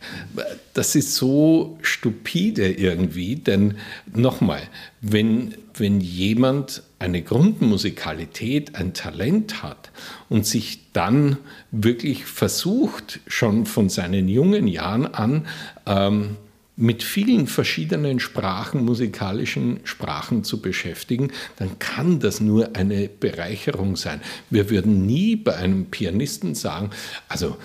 [0.74, 3.78] Das ist so stupide irgendwie, denn
[4.14, 4.62] nochmal,
[5.02, 9.92] wenn, wenn jemand eine Grundmusikalität, ein Talent hat
[10.30, 11.38] und sich dann
[11.72, 15.48] wirklich versucht, schon von seinen jungen Jahren an,
[15.86, 16.38] ähm,
[16.78, 24.22] mit vielen verschiedenen Sprachen, musikalischen Sprachen zu beschäftigen, dann kann das nur eine Bereicherung sein.
[24.52, 26.92] Wir würden nie bei einem Pianisten sagen,
[27.28, 27.58] also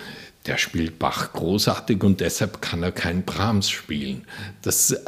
[0.47, 4.23] der spielt Bach großartig und deshalb kann er kein Brahms spielen.
[4.61, 4.99] Das, äh,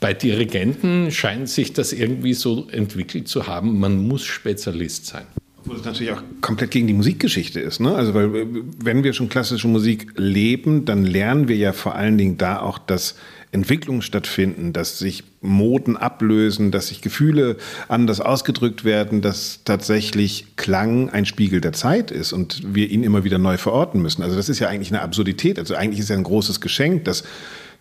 [0.00, 5.24] bei Dirigenten scheint sich das irgendwie so entwickelt zu haben, man muss Spezialist sein.
[5.58, 7.80] Obwohl es natürlich auch komplett gegen die Musikgeschichte ist.
[7.80, 7.94] Ne?
[7.94, 8.46] Also, weil
[8.78, 12.78] wenn wir schon klassische Musik leben, dann lernen wir ja vor allen Dingen da auch
[12.78, 13.16] das
[13.56, 17.56] Entwicklungen stattfinden, dass sich Moden ablösen, dass sich Gefühle
[17.88, 23.24] anders ausgedrückt werden, dass tatsächlich Klang ein Spiegel der Zeit ist und wir ihn immer
[23.24, 24.22] wieder neu verorten müssen.
[24.22, 25.58] Also das ist ja eigentlich eine Absurdität.
[25.58, 27.24] Also eigentlich ist ja ein großes Geschenk, dass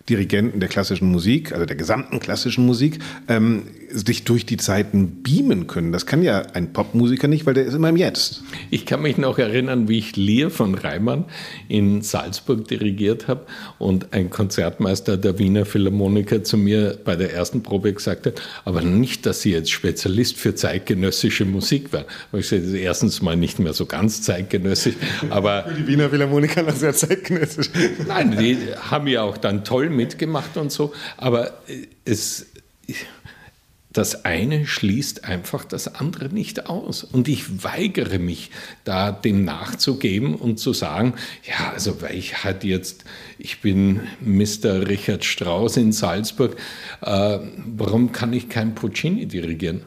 [0.10, 5.68] Dirigenten der klassischen Musik, also der gesamten klassischen Musik, ähm, sich durch die Zeiten beamen
[5.68, 5.92] können.
[5.92, 8.44] Das kann ja ein Popmusiker nicht, weil der ist immer im Jetzt.
[8.70, 11.26] Ich kann mich noch erinnern, wie ich Lear von Reimann
[11.70, 13.46] in Salzburg dirigiert habe
[13.80, 18.82] und ein Konzertmeister der Wiener Philharmoniker zu mir bei der ersten Probe gesagt hat, aber
[18.82, 22.06] nicht, dass Sie jetzt Spezialist für zeitgenössische Musik waren.
[22.32, 24.96] Aber ich sage, erstens mal nicht mehr so ganz zeitgenössisch,
[25.30, 25.64] aber...
[25.64, 27.70] Für die Wiener Philharmoniker noch sehr zeitgenössisch.
[28.08, 31.54] Nein, die haben ja auch dann toll mitgemacht und so, aber
[32.04, 32.48] es
[33.96, 37.04] das eine schließt einfach das andere nicht aus.
[37.04, 38.52] Und ich weigere mich,
[38.84, 41.14] da dem nachzugeben und zu sagen,
[41.48, 43.06] ja, also weil ich halt jetzt,
[43.38, 44.88] ich bin Mr.
[44.88, 46.58] Richard Strauss in Salzburg,
[47.02, 47.40] äh,
[47.78, 49.84] warum kann ich kein Puccini dirigieren?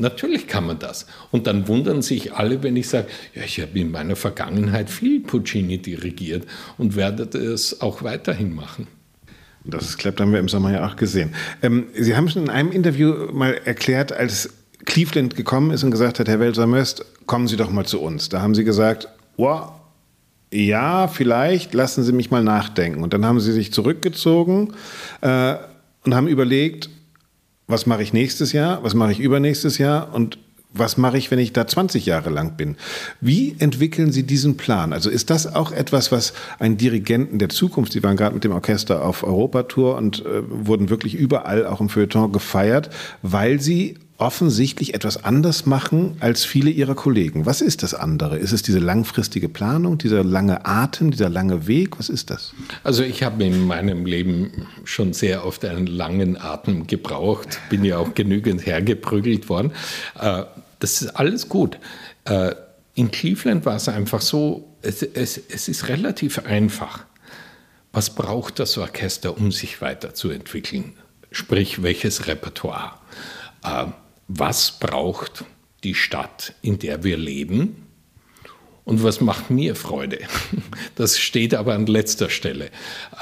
[0.00, 1.06] Natürlich kann man das.
[1.32, 5.18] Und dann wundern sich alle, wenn ich sage, ja, ich habe in meiner Vergangenheit viel
[5.20, 8.86] Puccini dirigiert und werde das auch weiterhin machen.
[9.68, 11.34] Das klappt, haben wir im Sommer ja auch gesehen.
[11.62, 14.50] Ähm, Sie haben schon in einem Interview mal erklärt, als
[14.86, 18.30] Cleveland gekommen ist und gesagt hat, Herr Welser-Möst, kommen Sie doch mal zu uns.
[18.30, 19.60] Da haben Sie gesagt, oh,
[20.50, 23.02] ja, vielleicht, lassen Sie mich mal nachdenken.
[23.02, 24.72] Und dann haben Sie sich zurückgezogen
[25.20, 25.56] äh,
[26.04, 26.88] und haben überlegt,
[27.66, 30.38] was mache ich nächstes Jahr, was mache ich übernächstes Jahr und
[30.78, 32.76] was mache ich, wenn ich da 20 Jahre lang bin?
[33.20, 34.92] Wie entwickeln Sie diesen Plan?
[34.92, 38.52] Also ist das auch etwas, was ein Dirigenten der Zukunft, Sie waren gerade mit dem
[38.52, 42.90] Orchester auf Europatour und äh, wurden wirklich überall auch im Feuilleton gefeiert,
[43.22, 47.46] weil Sie offensichtlich etwas anders machen als viele ihrer Kollegen.
[47.46, 48.36] Was ist das andere?
[48.36, 51.98] Ist es diese langfristige Planung, dieser lange Atem, dieser lange Weg?
[51.98, 52.52] Was ist das?
[52.82, 57.98] Also ich habe in meinem Leben schon sehr oft einen langen Atem gebraucht, bin ja
[57.98, 59.72] auch genügend hergeprügelt worden.
[60.78, 61.78] Das ist alles gut.
[62.24, 62.54] Äh,
[62.94, 67.04] in Cleveland war es einfach so, es, es, es ist relativ einfach.
[67.92, 70.94] Was braucht das Orchester, um sich weiterzuentwickeln?
[71.30, 72.94] Sprich, welches Repertoire?
[73.64, 73.86] Äh,
[74.28, 75.44] was braucht
[75.84, 77.86] die Stadt, in der wir leben?
[78.84, 80.18] Und was macht mir Freude?
[80.94, 82.70] Das steht aber an letzter Stelle.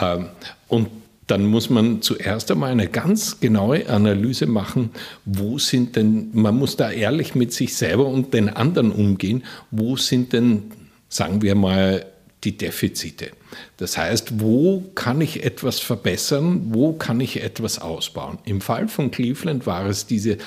[0.00, 0.30] Ähm,
[0.68, 0.88] und
[1.26, 4.90] dann muss man zuerst einmal eine ganz genaue Analyse machen,
[5.24, 9.96] wo sind denn, man muss da ehrlich mit sich selber und den anderen umgehen, wo
[9.96, 10.70] sind denn,
[11.08, 12.06] sagen wir mal,
[12.44, 13.30] die Defizite.
[13.76, 18.38] Das heißt, wo kann ich etwas verbessern, wo kann ich etwas ausbauen.
[18.44, 20.38] Im Fall von Cleveland war es diese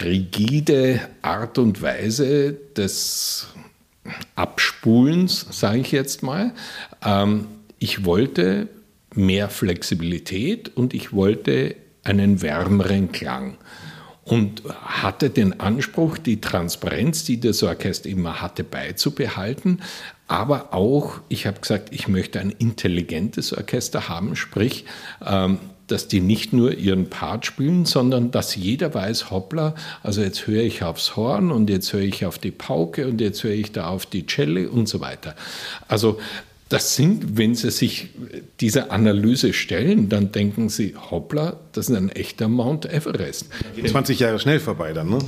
[0.00, 3.48] rigide Art und Weise des
[4.36, 6.52] Abspulens, sage ich jetzt mal.
[7.04, 7.46] Ähm,
[7.78, 8.68] ich wollte
[9.14, 13.58] mehr Flexibilität und ich wollte einen wärmeren Klang
[14.24, 19.82] und hatte den Anspruch, die Transparenz, die das Orchester immer hatte, beizubehalten.
[20.28, 24.84] Aber auch, ich habe gesagt, ich möchte ein intelligentes Orchester haben, sprich,
[25.26, 30.46] ähm, dass die nicht nur ihren Part spielen, sondern dass jeder weiß, hoppla, also jetzt
[30.46, 33.72] höre ich aufs Horn und jetzt höre ich auf die Pauke und jetzt höre ich
[33.72, 35.34] da auf die Celle und so weiter.
[35.88, 36.20] Also
[36.70, 38.10] das sind, wenn Sie sich
[38.60, 43.46] dieser Analyse stellen, dann denken Sie, hoppla, das ist ein echter Mount Everest.
[43.84, 45.18] 20 Jahre schnell vorbei dann, ne?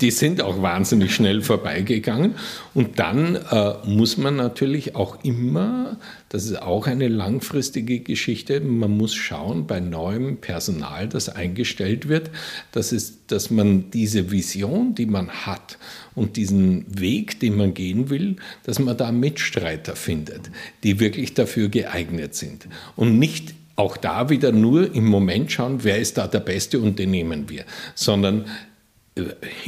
[0.00, 2.34] Die sind auch wahnsinnig schnell vorbeigegangen.
[2.74, 5.96] Und dann äh, muss man natürlich auch immer,
[6.30, 12.30] das ist auch eine langfristige Geschichte, man muss schauen bei neuem Personal, das eingestellt wird,
[12.70, 15.76] dass, es, dass man diese Vision, die man hat
[16.14, 20.52] und diesen Weg, den man gehen will, dass man da Mitstreiter findet,
[20.84, 22.68] die wirklich dafür geeignet sind.
[22.94, 27.00] Und nicht auch da wieder nur im Moment schauen, wer ist da der Beste und
[27.00, 27.64] den nehmen wir,
[27.96, 28.44] sondern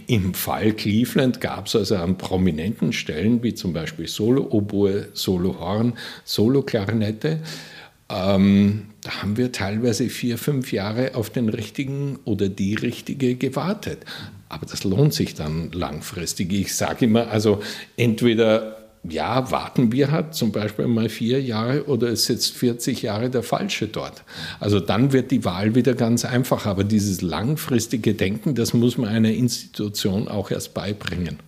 [0.06, 5.94] im Fall Cleveland gab es also an prominenten Stellen, wie zum Beispiel Solo-Oboe, Solo-Horn,
[6.24, 7.40] Solo-Klarinette,
[8.12, 14.04] ähm, da haben wir teilweise vier, fünf Jahre auf den richtigen oder die richtige gewartet.
[14.48, 16.52] Aber das lohnt sich dann langfristig.
[16.52, 17.62] Ich sage immer, also
[17.96, 23.30] entweder ja, warten wir halt zum Beispiel mal vier Jahre oder ist jetzt 40 Jahre
[23.30, 24.22] der Falsche dort.
[24.60, 26.66] Also dann wird die Wahl wieder ganz einfach.
[26.66, 31.38] Aber dieses langfristige Denken, das muss man einer Institution auch erst beibringen.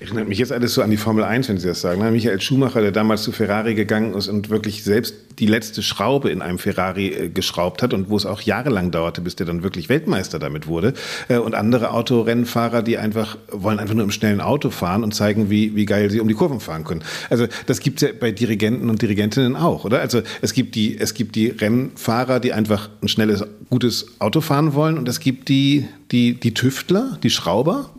[0.00, 2.00] Erinnert mich jetzt alles so an die Formel 1, wenn Sie das sagen.
[2.00, 2.10] Ne?
[2.10, 6.40] Michael Schumacher, der damals zu Ferrari gegangen ist und wirklich selbst die letzte Schraube in
[6.40, 9.90] einem Ferrari äh, geschraubt hat und wo es auch jahrelang dauerte, bis der dann wirklich
[9.90, 10.94] Weltmeister damit wurde.
[11.28, 15.50] Äh, und andere Autorennfahrer, die einfach wollen einfach nur im schnellen Auto fahren und zeigen,
[15.50, 17.02] wie, wie geil sie um die Kurven fahren können.
[17.28, 20.00] Also das gibt es ja bei Dirigenten und Dirigentinnen auch, oder?
[20.00, 24.72] Also es gibt die, es gibt die Rennfahrer, die einfach ein schnelles, gutes Auto fahren
[24.72, 27.90] wollen und es gibt die, die, die Tüftler, die Schrauber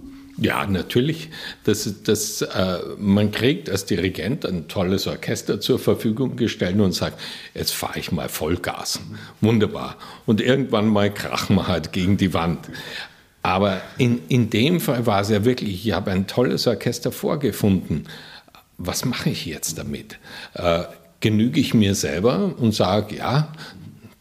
[0.42, 1.30] ja, natürlich.
[1.66, 7.20] Das, das, äh, man kriegt als Dirigent ein tolles Orchester zur Verfügung gestellt und sagt,
[7.54, 9.00] jetzt fahre ich mal Vollgas.
[9.40, 9.98] Wunderbar.
[10.26, 12.70] Und irgendwann mal krachen wir halt gegen die Wand.
[13.44, 18.08] Aber in, in dem Fall war es ja wirklich, ich habe ein tolles Orchester vorgefunden.
[18.80, 20.18] Was mache ich jetzt damit?
[20.56, 20.86] Äh,
[21.20, 23.54] genüge ich mir selber und sage, ja,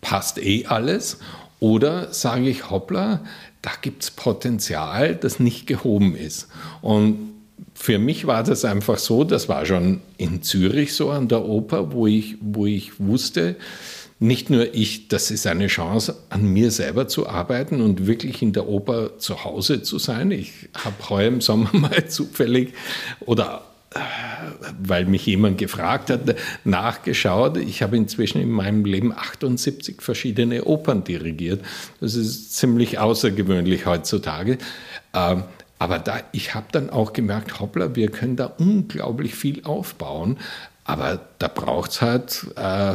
[0.03, 1.19] passt eh alles?
[1.61, 3.21] Oder sage ich, hoppla,
[3.63, 6.49] da gibt es Potenzial, das nicht gehoben ist.
[6.81, 7.31] Und
[7.75, 11.93] für mich war das einfach so, das war schon in Zürich so an der Oper,
[11.93, 13.57] wo ich, wo ich wusste,
[14.19, 18.53] nicht nur ich, das ist eine Chance, an mir selber zu arbeiten und wirklich in
[18.53, 20.31] der Oper zu Hause zu sein.
[20.31, 22.75] Ich habe heuer im Sommer mal zufällig
[23.21, 23.70] oder
[24.81, 27.57] weil mich jemand gefragt hat, nachgeschaut.
[27.57, 31.65] Ich habe inzwischen in meinem Leben 78 verschiedene Opern dirigiert.
[32.01, 34.59] Das ist ziemlich außergewöhnlich heutzutage.
[35.13, 35.43] Ähm,
[35.81, 40.39] aber da, ich habe dann auch gemerkt, hoppla, wir können da unglaublich viel aufbauen.
[40.85, 42.95] Aber da braucht es halt äh,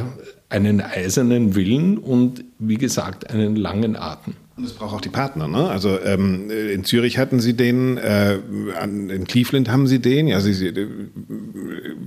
[0.49, 4.35] einen eisernen Willen und, wie gesagt, einen langen Atem.
[4.57, 5.67] Und es braucht auch die Partner, ne?
[5.67, 10.53] Also ähm, in Zürich hatten sie den, äh, in Cleveland haben sie den, ja, sie,
[10.53, 10.87] sie äh,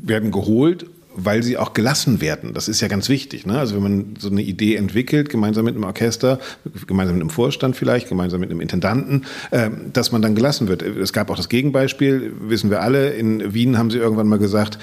[0.03, 0.87] werden geholt
[1.21, 2.55] weil sie auch gelassen werden.
[2.55, 3.45] Das ist ja ganz wichtig.
[3.45, 3.59] Ne?
[3.59, 6.39] Also wenn man so eine Idee entwickelt, gemeinsam mit einem Orchester,
[6.87, 10.83] gemeinsam mit einem Vorstand vielleicht, gemeinsam mit einem Intendanten, äh, dass man dann gelassen wird.
[10.83, 13.11] Es gab auch das Gegenbeispiel, wissen wir alle.
[13.11, 14.79] In Wien haben sie irgendwann mal gesagt,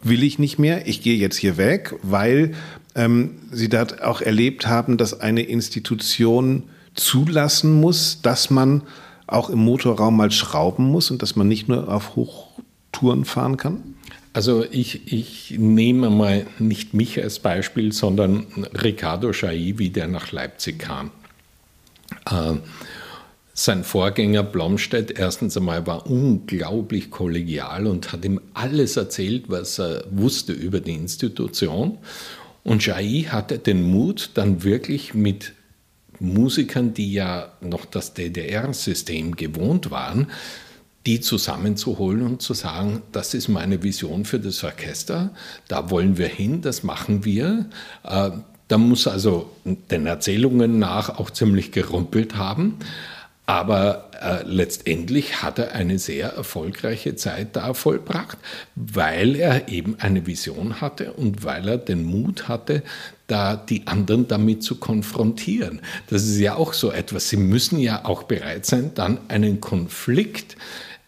[0.00, 2.52] will ich nicht mehr, ich gehe jetzt hier weg, weil
[2.94, 6.64] ähm, sie dort auch erlebt haben, dass eine Institution
[6.98, 8.82] zulassen muss, dass man
[9.26, 13.94] auch im Motorraum mal schrauben muss und dass man nicht nur auf Hochtouren fahren kann?
[14.32, 18.46] Also ich, ich nehme mal nicht mich als Beispiel, sondern
[18.82, 21.10] Riccardo Schaivi, der nach Leipzig kam.
[22.30, 22.54] Äh,
[23.54, 30.04] sein Vorgänger Blomstedt erstens einmal war unglaublich kollegial und hat ihm alles erzählt, was er
[30.10, 31.98] wusste über die Institution.
[32.62, 35.54] Und Jai hatte den Mut, dann wirklich mit
[36.20, 40.28] Musikern, die ja noch das DDR-System gewohnt waren,
[41.06, 45.30] die zusammenzuholen und zu sagen, das ist meine Vision für das Orchester,
[45.68, 47.66] da wollen wir hin, das machen wir.
[48.04, 48.30] Äh,
[48.68, 52.76] da muss also den Erzählungen nach auch ziemlich gerumpelt haben.
[53.48, 58.36] Aber äh, letztendlich hat er eine sehr erfolgreiche Zeit da vollbracht,
[58.74, 62.82] weil er eben eine Vision hatte und weil er den Mut hatte,
[63.26, 65.80] da die anderen damit zu konfrontieren.
[66.08, 67.30] Das ist ja auch so etwas.
[67.30, 70.58] Sie müssen ja auch bereit sein, dann einen Konflikt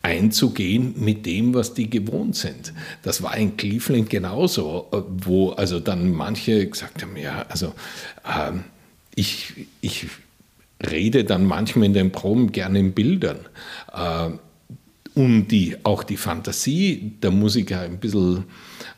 [0.01, 2.73] einzugehen mit dem, was die gewohnt sind.
[3.03, 7.75] Das war in Cleveland genauso, äh, wo also dann manche gesagt haben, ja, also
[8.27, 8.65] ähm,
[9.15, 10.07] ich, ich
[10.89, 13.41] rede dann manchmal in den Proben gerne in Bildern,
[13.93, 14.31] äh,
[15.15, 18.45] um die, auch die Fantasie der Musiker ein bisschen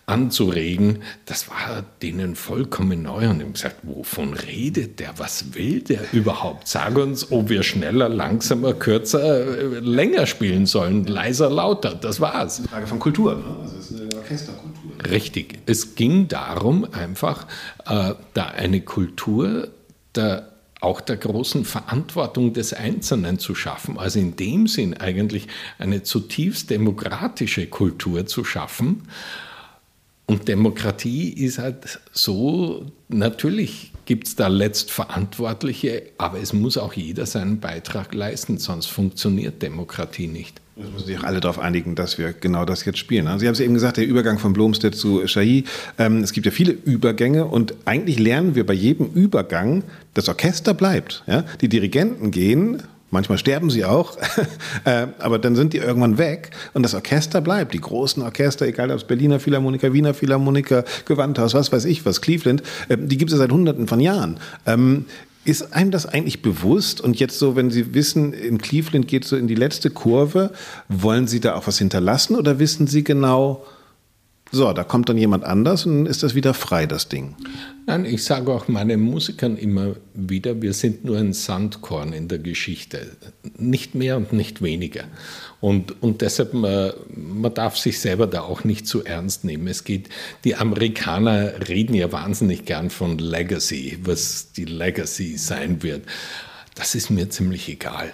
[0.07, 6.01] anzuregen, das war denen vollkommen neu und haben gesagt, wovon redet der, was will der
[6.13, 6.69] überhaupt?
[6.69, 12.63] Sag uns, ob wir schneller, langsamer, kürzer, äh, länger spielen sollen, leiser, lauter, das war's.
[12.69, 13.37] Frage von Kultur.
[13.37, 13.45] Ne?
[13.63, 15.11] Also das ist eine Orchesterkultur.
[15.11, 15.59] Richtig.
[15.67, 17.47] Es ging darum, einfach
[17.87, 19.69] äh, da eine Kultur
[20.15, 20.52] der
[20.83, 23.99] auch der großen Verantwortung des Einzelnen zu schaffen.
[23.99, 29.03] Also in dem Sinn eigentlich eine zutiefst demokratische Kultur zu schaffen.
[30.27, 37.27] Und Demokratie ist halt so, natürlich gibt es da Letztverantwortliche, aber es muss auch jeder
[37.27, 40.62] seinen Beitrag leisten, sonst funktioniert Demokratie nicht.
[40.75, 43.27] Es müssen sich auch alle darauf einigen, dass wir genau das jetzt spielen.
[43.27, 45.65] Also Sie haben es eben gesagt, der Übergang von Blomstedt zu Shahi.
[45.99, 50.73] Ähm, es gibt ja viele Übergänge und eigentlich lernen wir bei jedem Übergang, das Orchester
[50.73, 51.25] bleibt.
[51.27, 51.45] Ja?
[51.61, 54.17] Die Dirigenten gehen, Manchmal sterben sie auch,
[54.87, 57.75] äh, aber dann sind die irgendwann weg und das Orchester bleibt.
[57.75, 62.23] Die großen Orchester, egal ob es Berliner Philharmoniker, Wiener Philharmoniker, Gewandhaus, was weiß ich was,
[62.23, 64.39] Cleveland, äh, die gibt es seit Hunderten von Jahren.
[65.45, 67.01] Ist einem das eigentlich bewusst?
[67.01, 70.53] Und jetzt so, wenn Sie wissen, in Cleveland geht so in die letzte Kurve,
[70.89, 73.65] wollen Sie da auch was hinterlassen oder wissen Sie genau,
[74.55, 77.35] so, da kommt dann jemand anders und ist das wieder frei, das Ding.
[77.87, 82.39] Nein, ich sage auch meinen Musikern immer wieder, wir sind nur ein Sandkorn in der
[82.39, 83.17] Geschichte.
[83.57, 85.05] Nicht mehr und nicht weniger.
[85.63, 89.67] Und, und deshalb, man, man darf sich selber da auch nicht zu ernst nehmen.
[89.69, 90.11] Es geht,
[90.45, 96.03] die Amerikaner reden ja wahnsinnig gern von Legacy, was die Legacy sein wird.
[96.75, 98.13] Das ist mir ziemlich egal.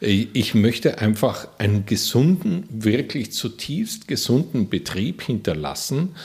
[0.00, 6.16] Ich möchte einfach einen gesunden, wirklich zutiefst gesunden Betrieb hinterlassen,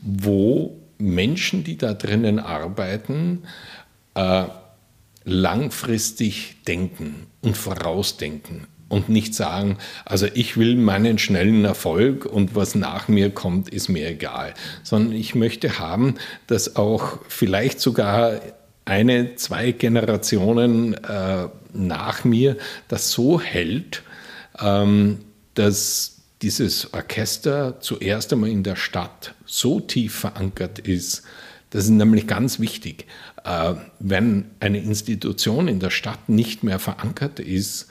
[0.00, 3.42] wo Menschen, die da drinnen arbeiten,
[4.14, 4.44] äh,
[5.24, 12.74] langfristig denken und vorausdenken und nicht sagen, also ich will meinen schnellen Erfolg und was
[12.74, 14.54] nach mir kommt, ist mir egal,
[14.84, 16.14] sondern ich möchte haben,
[16.46, 18.40] dass auch vielleicht sogar
[18.86, 22.56] eine, zwei Generationen äh, nach mir
[22.88, 24.02] das so hält,
[24.58, 25.18] ähm,
[25.54, 31.24] dass dieses Orchester zuerst einmal in der Stadt so tief verankert ist.
[31.70, 33.06] Das ist nämlich ganz wichtig.
[33.44, 37.88] Äh, wenn eine Institution in der Stadt nicht mehr verankert ist,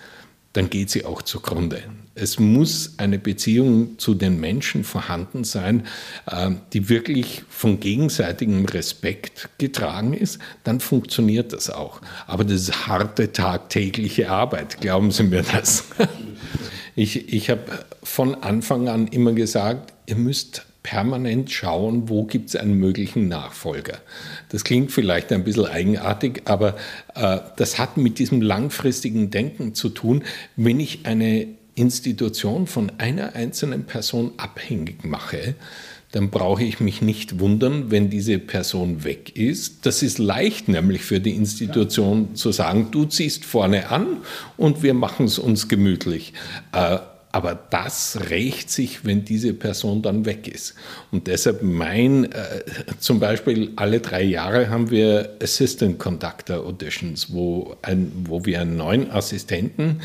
[0.54, 1.84] dann geht sie auch zugrunde.
[2.18, 5.86] Es muss eine Beziehung zu den Menschen vorhanden sein,
[6.26, 12.02] äh, die wirklich von gegenseitigem Respekt getragen ist, dann funktioniert das auch.
[12.26, 15.86] Aber das ist harte tagtägliche Arbeit, glauben Sie mir das.
[16.98, 22.56] Ich, ich habe von Anfang an immer gesagt, ihr müsst permanent schauen, wo gibt es
[22.56, 23.98] einen möglichen Nachfolger.
[24.50, 26.78] Das klingt vielleicht ein bisschen eigenartig, aber
[27.16, 30.24] äh, das hat mit diesem langfristigen Denken zu tun.
[30.56, 35.56] Wenn ich eine Institution von einer einzelnen Person abhängig mache,
[36.12, 39.86] dann brauche ich mich nicht wundern, wenn diese Person weg ist.
[39.86, 44.18] Das ist leicht nämlich für die Institution zu sagen, du ziehst vorne an
[44.56, 46.32] und wir machen es uns gemütlich.
[46.72, 47.00] Äh,
[47.34, 50.76] aber das rächt sich, wenn diese Person dann weg ist.
[51.12, 52.62] Und deshalb mein, äh,
[53.00, 58.78] zum Beispiel alle drei Jahre haben wir Assistant Conductor Auditions, wo, ein, wo wir einen
[58.78, 60.00] neuen Assistenten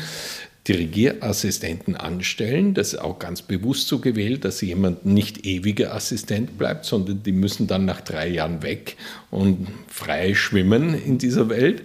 [0.67, 2.73] Dirigierassistenten anstellen.
[2.73, 7.31] Das ist auch ganz bewusst so gewählt, dass jemand nicht ewiger Assistent bleibt, sondern die
[7.31, 8.95] müssen dann nach drei Jahren weg
[9.31, 11.83] und frei schwimmen in dieser Welt.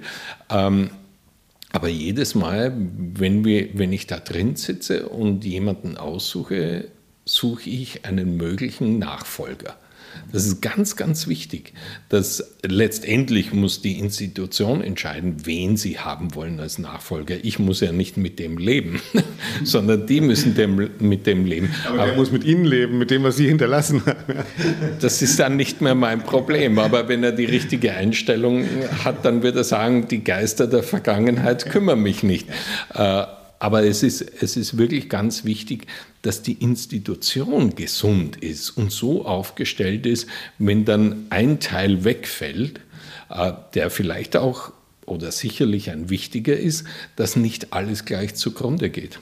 [0.50, 0.90] Ähm,
[1.72, 6.88] aber jedes Mal, wenn, wir, wenn ich da drin sitze und jemanden aussuche,
[7.24, 9.76] suche ich einen möglichen Nachfolger.
[10.32, 11.72] Das ist ganz, ganz wichtig.
[12.08, 17.36] Dass letztendlich muss die Institution entscheiden, wen sie haben wollen als Nachfolger.
[17.42, 19.00] Ich muss ja nicht mit dem leben,
[19.64, 21.70] sondern die müssen dem, mit dem leben.
[21.86, 24.44] Aber, Aber er muss mit ihnen leben, mit dem, was sie hinterlassen haben.
[25.00, 26.78] das ist dann nicht mehr mein Problem.
[26.78, 28.64] Aber wenn er die richtige Einstellung
[29.04, 32.48] hat, dann wird er sagen, die Geister der Vergangenheit kümmern mich nicht.
[32.94, 33.24] Äh,
[33.58, 35.86] aber es ist, es ist wirklich ganz wichtig,
[36.22, 40.28] dass die Institution gesund ist und so aufgestellt ist,
[40.58, 42.80] wenn dann ein Teil wegfällt,
[43.30, 44.72] äh, der vielleicht auch
[45.06, 46.84] oder sicherlich ein wichtiger ist,
[47.14, 49.20] dass nicht alles gleich zugrunde geht.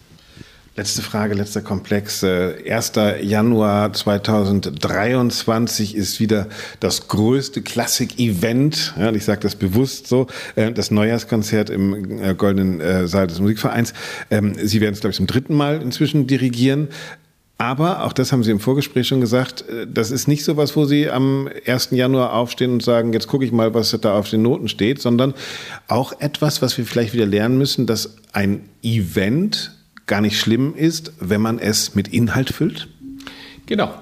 [0.77, 2.25] Letzte Frage, letzter Komplex.
[2.25, 2.93] 1.
[3.23, 6.49] Januar 2023 ist wieder
[6.81, 8.93] das größte Klassik-Event.
[8.99, 10.27] Ja, ich sage das bewusst so.
[10.57, 13.95] Äh, das Neujahrskonzert im äh, Goldenen äh, Saal des Musikvereins.
[14.33, 16.89] Ähm, Sie werden es, glaube ich, zum dritten Mal inzwischen dirigieren.
[17.57, 20.87] Aber, auch das haben Sie im Vorgespräch schon gesagt, das ist nicht so was, wo
[20.87, 21.91] Sie am 1.
[21.93, 25.35] Januar aufstehen und sagen, jetzt gucke ich mal, was da auf den Noten steht, sondern
[25.87, 29.71] auch etwas, was wir vielleicht wieder lernen müssen, dass ein Event
[30.07, 32.89] gar nicht schlimm ist, wenn man es mit Inhalt füllt?
[33.67, 33.95] Genau.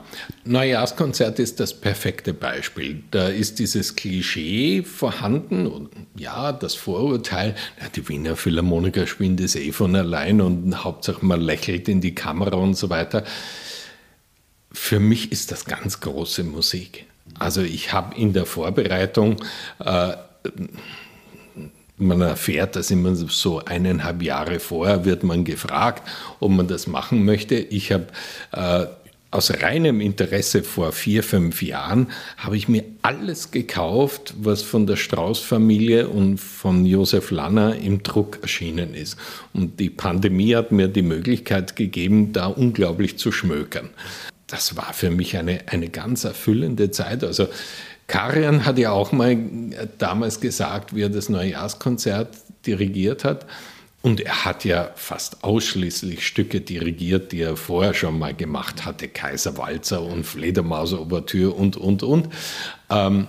[0.45, 3.05] Neujahrskonzert ist das perfekte Beispiel.
[3.13, 9.55] Da ist dieses Klischee vorhanden und ja, das Vorurteil, ja, die Wiener Philharmoniker spielen das
[9.55, 13.25] eh von allein und Hauptsache man lächelt in die Kamera und so weiter.
[14.73, 17.07] für mich ist das ganz große Musik.
[17.39, 19.37] Also ich habe in der Vorbereitung,
[19.85, 20.15] äh,
[21.97, 26.09] man erfährt das immer so eineinhalb Jahre vorher, wird man gefragt,
[26.41, 27.55] ob man das machen möchte.
[27.55, 28.07] Ich habe
[28.53, 28.87] äh,
[29.33, 34.97] aus reinem Interesse vor vier, fünf Jahren habe ich mir alles gekauft, was von der
[34.97, 39.17] Strauß-Familie und von Josef Lanner im Druck erschienen ist.
[39.55, 43.89] Und die Pandemie hat mir die Möglichkeit gegeben, da unglaublich zu schmökern.
[44.49, 47.25] Das war für mich eine, eine ganz erfüllende Zeit.
[47.25, 47.49] Also
[48.13, 49.39] Karian hat ja auch mal
[49.97, 52.29] damals gesagt, wie er das Neujahrskonzert
[52.67, 53.47] dirigiert hat,
[54.03, 59.09] und er hat ja fast ausschließlich Stücke dirigiert, die er vorher schon mal gemacht hatte.
[59.09, 62.29] Kaiserwalzer und Fledermaus-Ouvertüre und, und, und.
[62.91, 63.29] Ähm,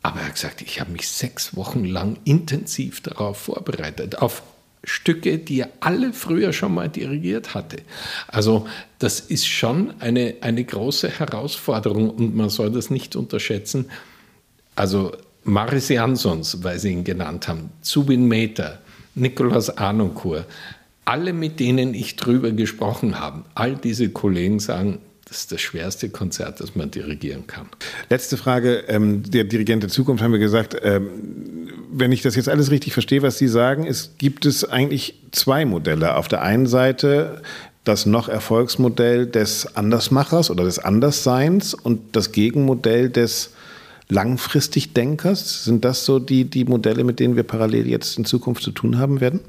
[0.00, 4.42] aber er hat gesagt, ich habe mich sechs Wochen lang intensiv darauf vorbereitet, auf
[4.82, 7.78] Stücke, die er alle früher schon mal dirigiert hatte.
[8.28, 8.66] Also
[8.98, 13.90] das ist schon eine, eine große Herausforderung und man soll das nicht unterschätzen.
[14.76, 15.12] Also
[15.44, 18.78] Maris Jansons, weil Sie ihn genannt haben, Zubin Mehta,
[19.14, 20.46] Nikolaus Arnoncourt,
[21.04, 24.98] alle, mit denen ich drüber gesprochen habe, all diese Kollegen sagen,
[25.30, 27.68] das ist das schwerste Konzert, das man dirigieren kann.
[28.08, 28.84] Letzte Frage.
[28.88, 32.92] Ähm, der Dirigent der Zukunft haben wir gesagt, ähm, wenn ich das jetzt alles richtig
[32.92, 36.16] verstehe, was Sie sagen, ist, gibt es eigentlich zwei Modelle.
[36.16, 37.42] Auf der einen Seite
[37.84, 43.52] das noch Erfolgsmodell des Andersmachers oder des Andersseins und das Gegenmodell des
[44.10, 45.64] langfristig Denkers?
[45.64, 48.98] Sind das so die, die Modelle, mit denen wir parallel jetzt in Zukunft zu tun
[48.98, 49.40] haben werden?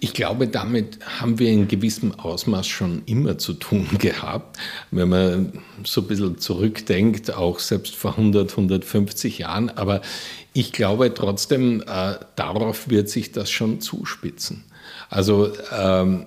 [0.00, 4.58] Ich glaube, damit haben wir in gewissem Ausmaß schon immer zu tun gehabt.
[4.90, 5.52] Wenn man
[5.84, 9.70] so ein bisschen zurückdenkt, auch selbst vor 100, 150 Jahren.
[9.70, 10.02] Aber
[10.52, 14.64] ich glaube trotzdem, äh, darauf wird sich das schon zuspitzen.
[15.10, 16.26] Also ähm,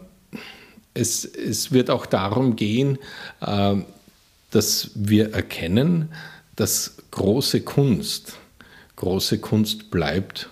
[0.94, 2.98] es, es wird auch darum gehen,
[3.42, 3.76] äh,
[4.52, 6.10] dass wir erkennen,
[6.56, 8.38] dass große Kunst,
[8.96, 10.50] große Kunst bleibt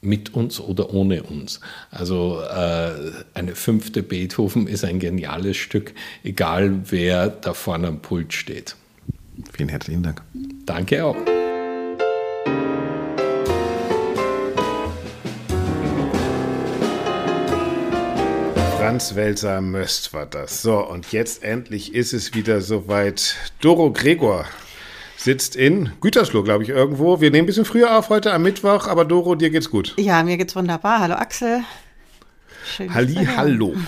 [0.00, 1.60] mit uns oder ohne uns.
[1.90, 2.92] Also äh,
[3.34, 5.92] eine fünfte Beethoven ist ein geniales Stück,
[6.22, 8.76] egal wer da vorne am Pult steht.
[9.52, 10.22] Vielen herzlichen Dank.
[10.64, 11.16] Danke auch.
[18.78, 20.62] Franz Welser Möst war das.
[20.62, 23.34] So, und jetzt endlich ist es wieder soweit.
[23.60, 24.46] Doro Gregor
[25.16, 27.20] sitzt in Gütersloh, glaube ich, irgendwo.
[27.20, 29.94] Wir nehmen ein bisschen früher auf heute am Mittwoch, aber Doro, dir geht's gut.
[29.98, 31.00] Ja, mir geht's wunderbar.
[31.00, 31.62] Hallo Axel.
[32.64, 33.74] Schön, Halli, hallo.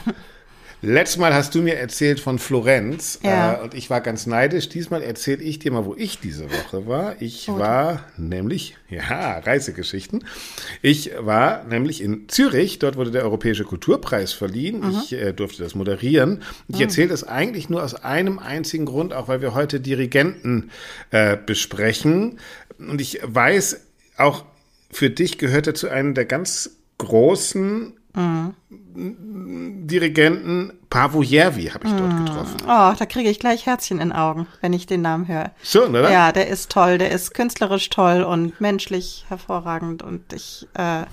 [0.81, 3.55] Letztes Mal hast du mir erzählt von Florenz ja.
[3.55, 4.69] äh, und ich war ganz neidisch.
[4.69, 7.21] Diesmal erzähle ich dir mal, wo ich diese Woche war.
[7.21, 10.25] Ich oh, war nämlich, ja, Reisegeschichten.
[10.81, 12.79] Ich war nämlich in Zürich.
[12.79, 14.81] Dort wurde der Europäische Kulturpreis verliehen.
[14.81, 15.01] Mhm.
[15.03, 16.43] Ich äh, durfte das moderieren.
[16.69, 16.83] Ich mhm.
[16.83, 20.71] erzähle das eigentlich nur aus einem einzigen Grund, auch weil wir heute Dirigenten
[21.11, 22.39] äh, besprechen.
[22.79, 23.81] Und ich weiß,
[24.17, 24.45] auch
[24.93, 28.55] für dich gehört er zu einem der ganz großen Mhm.
[29.87, 32.25] Dirigenten Pavo Järvi habe ich dort mhm.
[32.25, 32.57] getroffen.
[32.65, 35.53] Oh, da kriege ich gleich Herzchen in Augen, wenn ich den Namen höre.
[35.63, 36.11] Schon, oder?
[36.11, 41.05] Ja, der ist toll, der ist künstlerisch toll und menschlich hervorragend und ich, äh,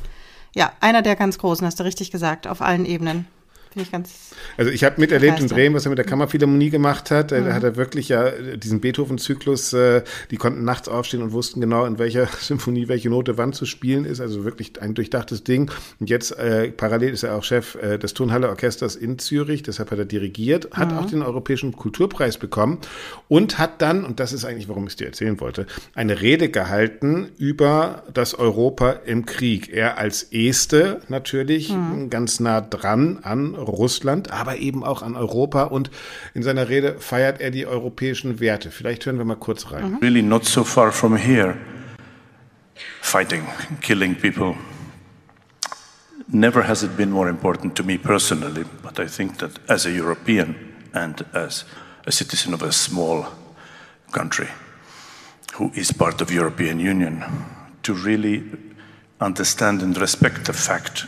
[0.55, 3.27] ja, einer der ganz Großen, hast du richtig gesagt, auf allen Ebenen.
[3.71, 4.24] Finde ich ganz.
[4.57, 7.31] Also ich habe miterlebt in Bremen, was er mit der Kammerphilharmonie gemacht hat.
[7.31, 7.45] Mhm.
[7.45, 11.85] Da hat er wirklich ja diesen Beethoven-Zyklus, äh, die konnten nachts aufstehen und wussten genau,
[11.85, 14.21] in welcher Symphonie welche Note wann zu spielen ist.
[14.21, 15.71] Also wirklich ein durchdachtes Ding.
[15.99, 19.91] Und jetzt äh, parallel ist er auch Chef äh, des Turnhalle Orchesters in Zürich, deshalb
[19.91, 20.97] hat er dirigiert, hat mhm.
[20.97, 22.79] auch den Europäischen Kulturpreis bekommen
[23.27, 26.49] und hat dann, und das ist eigentlich, warum ich es dir erzählen wollte, eine Rede
[26.49, 29.71] gehalten über das Europa im Krieg.
[29.73, 32.09] Er als Este natürlich mhm.
[32.09, 35.91] ganz nah dran an Russland, aber eben auch an Europa und
[36.33, 38.71] in seiner Rede feiert er die europäischen Werte.
[38.71, 39.91] Vielleicht hören wir mal kurz rein.
[39.91, 39.97] Mhm.
[40.01, 41.57] Really not so far from here.
[43.01, 43.47] Fighting,
[43.81, 44.55] killing people.
[46.27, 49.91] Never has it been more important to me personally, but I think that as a
[49.91, 50.55] European
[50.93, 51.65] and as
[52.07, 53.25] a citizen of a small
[54.11, 54.47] country
[55.53, 57.23] who is part of European Union,
[57.83, 58.43] to really
[59.21, 61.05] understand and respect the fact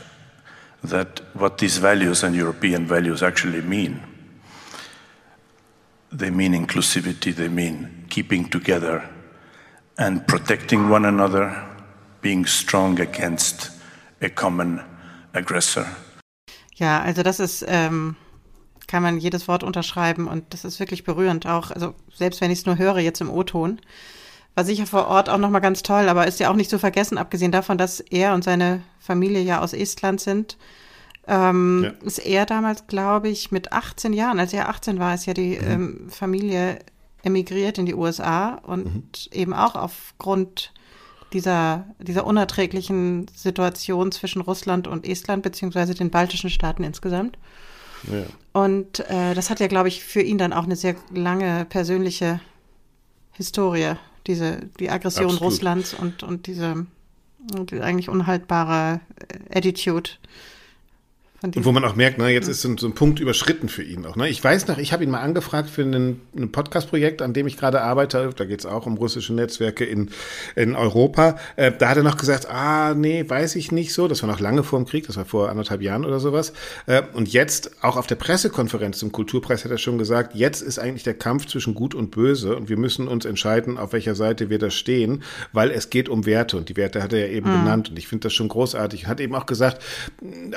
[0.83, 4.01] that what these values and European values actually mean.
[6.11, 9.03] They mean inclusivity, they mean keeping together
[9.97, 11.55] and protecting one another,
[12.21, 13.71] being strong against
[14.21, 14.81] a common
[15.33, 15.85] aggressor.
[16.75, 18.15] Ja, also das ist, ähm,
[18.87, 21.71] kann man jedes Wort unterschreiben und das ist wirklich berührend auch.
[21.71, 23.81] Also selbst wenn ich es nur höre jetzt im O-Ton,
[24.57, 27.19] war sicher vor Ort auch nochmal ganz toll, aber ist ja auch nicht zu vergessen,
[27.19, 30.57] abgesehen davon, dass er und seine Familie ja aus Estland sind,
[31.29, 31.89] Ähm, ja.
[32.07, 35.59] Ist er damals, glaube ich, mit 18 Jahren, als er 18 war, ist ja die
[35.59, 35.67] mhm.
[35.67, 36.79] ähm, Familie
[37.21, 39.03] emigriert in die USA und mhm.
[39.33, 40.71] eben auch aufgrund
[41.33, 47.37] dieser, dieser unerträglichen Situation zwischen Russland und Estland, beziehungsweise den baltischen Staaten insgesamt.
[48.09, 48.23] Ja.
[48.53, 52.39] Und äh, das hat ja, glaube ich, für ihn dann auch eine sehr lange persönliche
[53.33, 53.95] Historie,
[54.27, 55.41] diese, die Aggression Absolut.
[55.53, 56.85] Russlands und, und diese
[57.39, 58.99] die eigentlich unhaltbare
[59.53, 60.11] Attitude
[61.43, 63.83] und wo man auch merkt, ne, jetzt ist so ein, so ein, Punkt überschritten für
[63.83, 64.15] ihn auch.
[64.15, 64.27] Ne?
[64.27, 67.57] Ich weiß noch, ich habe ihn mal angefragt für ein, ein Podcast-Projekt, an dem ich
[67.57, 68.31] gerade arbeite.
[68.35, 70.09] Da geht es auch um russische Netzwerke in,
[70.55, 71.37] in Europa.
[71.55, 74.07] Äh, da hat er noch gesagt, ah, nee, weiß ich nicht so.
[74.07, 76.53] Das war noch lange vor dem Krieg, das war vor anderthalb Jahren oder sowas.
[76.87, 80.79] Äh, und jetzt, auch auf der Pressekonferenz zum Kulturpreis hat er schon gesagt, jetzt ist
[80.79, 84.49] eigentlich der Kampf zwischen Gut und Böse und wir müssen uns entscheiden, auf welcher Seite
[84.49, 85.21] wir da stehen,
[85.53, 87.59] weil es geht um Werte und die Werte hat er ja eben mhm.
[87.59, 87.89] genannt.
[87.91, 89.05] Und ich finde das schon großartig.
[89.05, 89.83] Hat eben auch gesagt,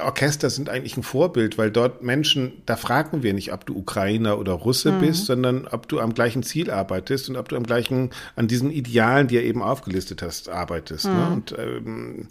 [0.02, 4.38] Orchester sind eigentlich ein Vorbild, weil dort Menschen, da fragen wir nicht, ob du Ukrainer
[4.38, 5.00] oder Russe mhm.
[5.00, 8.70] bist, sondern ob du am gleichen Ziel arbeitest und ob du am gleichen, an diesen
[8.70, 11.06] Idealen, die er eben aufgelistet hast, arbeitest.
[11.06, 11.10] Ne?
[11.12, 11.18] Mhm.
[11.18, 11.26] Ne?
[11.28, 12.28] Und, ähm,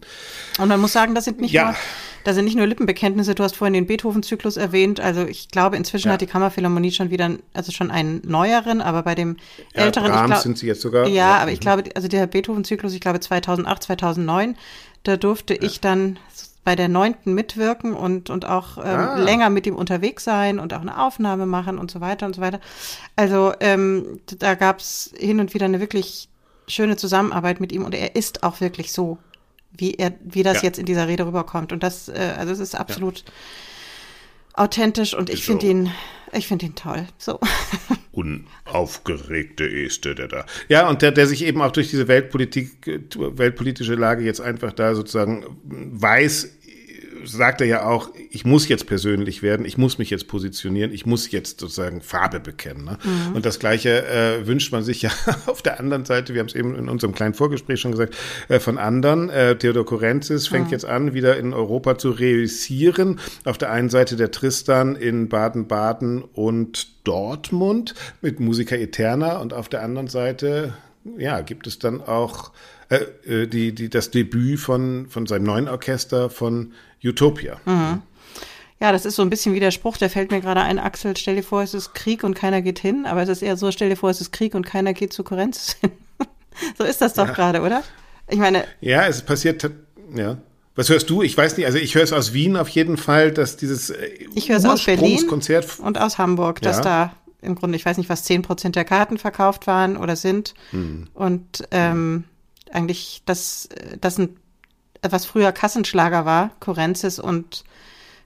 [0.58, 1.66] und man muss sagen, das sind nicht ja.
[1.66, 1.76] nur,
[2.24, 6.08] das sind nicht nur Lippenbekenntnisse, du hast vorhin den Beethoven-Zyklus erwähnt, also ich glaube, inzwischen
[6.08, 6.14] ja.
[6.14, 9.38] hat die Kammerphilharmonie schon wieder, also schon einen neueren, aber bei dem
[9.76, 10.12] ja, älteren.
[10.12, 11.08] Brahms glaub, sind sie jetzt sogar.
[11.08, 11.64] Ja, aber ich mhm.
[11.64, 14.56] glaube, also der Beethoven-Zyklus, ich glaube 2008, 2009,
[15.04, 16.20] da durfte ich dann
[16.70, 19.18] bei der neunten mitwirken und, und auch ähm, ah.
[19.18, 22.42] länger mit ihm unterwegs sein und auch eine Aufnahme machen und so weiter und so
[22.44, 22.60] weiter.
[23.16, 26.30] Also ähm, da gab es hin und wieder eine wirklich
[26.68, 29.18] schöne Zusammenarbeit mit ihm und er ist auch wirklich so,
[29.72, 30.66] wie er, wie das ja.
[30.66, 31.74] jetzt in dieser Rede rüberkommt.
[31.74, 34.64] Und das, äh, also es ist absolut ja.
[34.66, 35.92] authentisch und ich finde ihn,
[36.34, 37.08] ich finde ihn toll.
[37.18, 37.40] So.
[38.12, 40.46] Unaufgeregte Este, der da.
[40.68, 44.74] Ja, und der, der sich eben auch durch diese Weltpolitik, äh, weltpolitische Lage jetzt einfach
[44.74, 46.59] da sozusagen weiß,
[47.26, 51.06] sagt er ja auch, ich muss jetzt persönlich werden, ich muss mich jetzt positionieren, ich
[51.06, 52.86] muss jetzt sozusagen Farbe bekennen.
[52.86, 52.98] Ne?
[53.04, 53.36] Mhm.
[53.36, 55.12] Und das Gleiche äh, wünscht man sich ja
[55.46, 58.16] auf der anderen Seite, wir haben es eben in unserem kleinen Vorgespräch schon gesagt,
[58.48, 59.30] äh, von anderen.
[59.30, 60.72] Äh, Theodor Korenzis fängt mhm.
[60.72, 63.20] jetzt an, wieder in Europa zu reüssieren.
[63.46, 69.70] Auf der einen Seite der Tristan in Baden-Baden und Dortmund mit Musica Eterna und auf
[69.70, 70.74] der anderen Seite
[71.18, 72.52] ja, gibt es dann auch
[72.90, 76.74] äh, äh die, die, das Debüt von, von seinem neuen Orchester von
[77.04, 77.60] Utopia.
[77.66, 78.02] Mhm.
[78.82, 81.18] Ja, das ist so ein bisschen wie der Spruch, der fällt mir gerade ein, Axel,
[81.18, 83.72] stell dir vor, es ist Krieg und keiner geht hin, aber es ist eher so,
[83.72, 85.92] stell dir vor, es ist Krieg und keiner geht zu Korenz hin.
[86.78, 87.34] so ist das doch ja.
[87.34, 87.84] gerade, oder?
[88.30, 88.64] Ich meine.
[88.80, 89.70] Ja, es passiert,
[90.16, 90.38] ja.
[90.76, 91.22] Was hörst du?
[91.24, 94.12] Ich weiß nicht, also ich höre es aus Wien auf jeden Fall, dass dieses äh,
[94.34, 96.84] Ich höre es aus Berlin und aus Hamburg, dass ja.
[96.84, 100.54] da im Grunde, ich weiß nicht, was 10 Prozent der Karten verkauft waren oder sind.
[100.72, 101.08] Hm.
[101.14, 102.24] Und ähm,
[102.72, 103.68] eigentlich das,
[104.00, 104.38] das sind
[105.02, 107.64] was früher Kassenschlager war, Korenzis und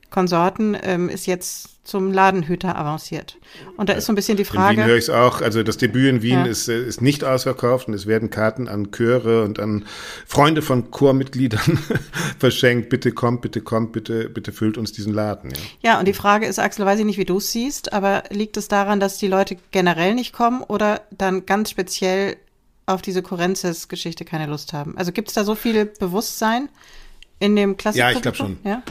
[0.09, 3.37] Konsorten, ähm, ist jetzt zum Ladenhüter avanciert.
[3.75, 4.75] Und da ist so ein bisschen die Frage.
[4.75, 5.41] In Wien höre ich es auch.
[5.41, 6.45] Also das Debüt in Wien ja.
[6.45, 9.85] ist, äh, ist nicht ausverkauft und es werden Karten an Chöre und an
[10.25, 11.79] Freunde von Chormitgliedern
[12.39, 12.89] verschenkt.
[12.89, 15.51] Bitte kommt, bitte kommt, bitte, bitte füllt uns diesen Laden.
[15.81, 18.23] Ja, ja und die Frage ist, Axel, weiß ich nicht, wie du es siehst, aber
[18.29, 22.37] liegt es daran, dass die Leute generell nicht kommen oder dann ganz speziell
[22.85, 24.97] auf diese Korenzis-Geschichte keine Lust haben.
[24.97, 26.69] Also gibt es da so viel Bewusstsein
[27.39, 27.99] in dem Klassik?
[27.99, 28.57] Ja, ich glaube schon.
[28.63, 28.83] Ja?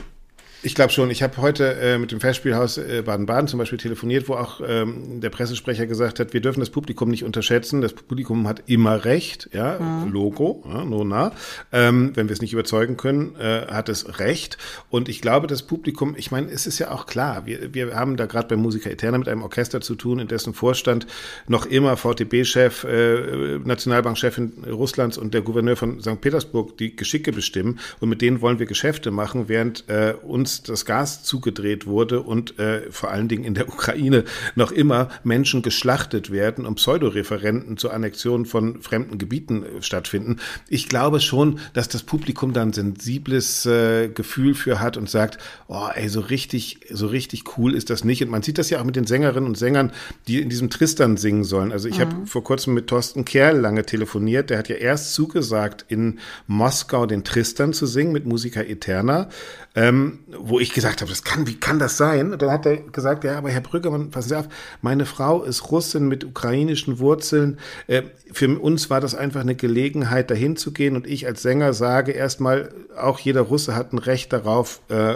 [0.64, 1.10] Ich glaube schon.
[1.10, 5.20] Ich habe heute äh, mit dem Festspielhaus äh, Baden-Baden zum Beispiel telefoniert, wo auch ähm,
[5.20, 7.80] der Pressesprecher gesagt hat, wir dürfen das Publikum nicht unterschätzen.
[7.80, 10.12] Das Publikum hat immer recht, ja, mhm.
[10.12, 11.32] Logo, ja, Nona.
[11.72, 14.56] Ähm, wenn wir es nicht überzeugen können, äh, hat es recht.
[14.88, 18.16] Und ich glaube, das Publikum, ich meine, es ist ja auch klar, wir, wir haben
[18.16, 21.08] da gerade bei Musica Eterna mit einem Orchester zu tun, in dessen Vorstand
[21.48, 26.20] noch immer VTB-Chef, äh, Nationalbankchefin Russlands und der Gouverneur von St.
[26.20, 27.80] Petersburg die Geschicke bestimmen.
[27.98, 32.20] Und mit denen wollen wir Geschäfte machen, während äh, uns uns das Gas zugedreht wurde
[32.20, 34.24] und äh, vor allen Dingen in der Ukraine
[34.54, 40.38] noch immer Menschen geschlachtet werden und Pseudoreferenten zur Annexion von fremden Gebieten äh, stattfinden.
[40.68, 45.38] Ich glaube schon, dass das Publikum da ein sensibles äh, Gefühl für hat und sagt,
[45.68, 48.22] oh, ey, so richtig, so richtig cool ist das nicht.
[48.22, 49.92] Und man sieht das ja auch mit den Sängerinnen und Sängern,
[50.28, 51.72] die in diesem Tristan singen sollen.
[51.72, 52.02] Also ich mhm.
[52.02, 54.50] habe vor kurzem mit Thorsten Kerl lange telefoniert.
[54.50, 59.28] Der hat ja erst zugesagt, in Moskau den Tristan zu singen mit Musica Eterna
[59.74, 62.32] ähm, wo ich gesagt habe, das kann, wie kann das sein?
[62.32, 64.48] Und dann hat er gesagt, ja, aber Herr Brüggemann, passen Sie auf,
[64.82, 67.58] meine Frau ist Russin mit ukrainischen Wurzeln.
[67.86, 70.96] Äh, für uns war das einfach eine Gelegenheit, dahin zu gehen.
[70.96, 75.14] Und ich als Sänger sage erstmal, auch jeder Russe hat ein Recht darauf, äh,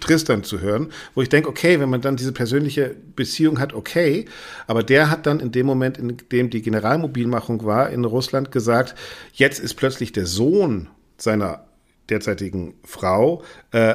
[0.00, 4.24] Tristan zu hören, wo ich denke, okay, wenn man dann diese persönliche Beziehung hat, okay,
[4.66, 8.94] aber der hat dann in dem Moment, in dem die Generalmobilmachung war in Russland, gesagt,
[9.34, 10.88] jetzt ist plötzlich der Sohn
[11.18, 11.66] seiner
[12.10, 13.42] derzeitigen Frau
[13.72, 13.94] äh,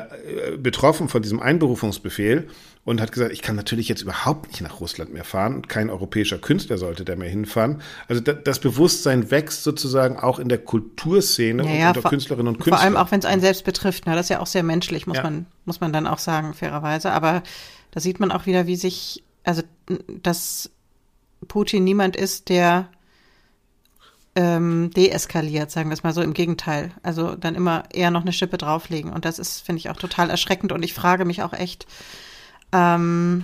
[0.58, 2.48] betroffen von diesem Einberufungsbefehl
[2.86, 5.68] und hat gesagt, ich kann natürlich jetzt überhaupt nicht nach Russland mehr fahren.
[5.68, 7.82] Kein europäischer Künstler sollte da mehr hinfahren.
[8.08, 12.10] Also da, das Bewusstsein wächst sozusagen auch in der Kulturszene Ja, ja, und unter vor-
[12.10, 12.78] Künstlerinnen und Künstlern.
[12.78, 14.08] Vor allem auch, wenn es einen selbst betrifft.
[14.08, 14.16] Ne?
[14.16, 15.24] Das ist ja auch sehr menschlich, muss, Ja.
[15.24, 17.12] man, muss man dann auch sagen, fairerweise.
[17.12, 17.44] Aber
[17.92, 19.62] da sieht man auch wieder, wie sich, also,
[20.08, 20.72] dass
[21.48, 22.90] Putin niemand ist, der
[24.42, 26.92] ähm, deeskaliert, sagen wir es mal so, im Gegenteil.
[27.04, 29.12] Also dann immer eher noch eine Schippe drauflegen.
[29.12, 30.72] Und das ist, finde ich, auch total erschreckend.
[30.72, 31.88] Und ich frage mich auch echt,
[32.72, 33.44] ähm,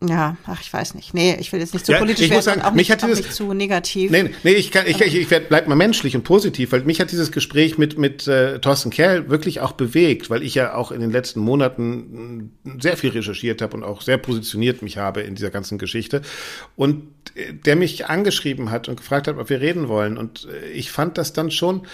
[0.00, 1.12] ja, ach, ich weiß nicht.
[1.12, 2.90] Nee, ich will jetzt nicht zu Ja, politisch ich muss werden sagen, auch, mich nicht,
[2.92, 4.12] hat auch dieses- nicht zu negativ.
[4.12, 7.00] Nee, nee, ich, kann, ich, ich, ich werd- bleib mal menschlich und positiv, weil mich
[7.00, 10.92] hat dieses Gespräch mit, mit äh, Thorsten Kerl wirklich auch bewegt, weil ich ja auch
[10.92, 15.22] in den letzten Monaten mh, sehr viel recherchiert habe und auch sehr positioniert mich habe
[15.22, 16.22] in dieser ganzen Geschichte.
[16.76, 17.17] Und äh,
[17.64, 20.18] der mich angeschrieben hat und gefragt hat, ob wir reden wollen.
[20.18, 21.86] Und äh, ich fand das dann schon,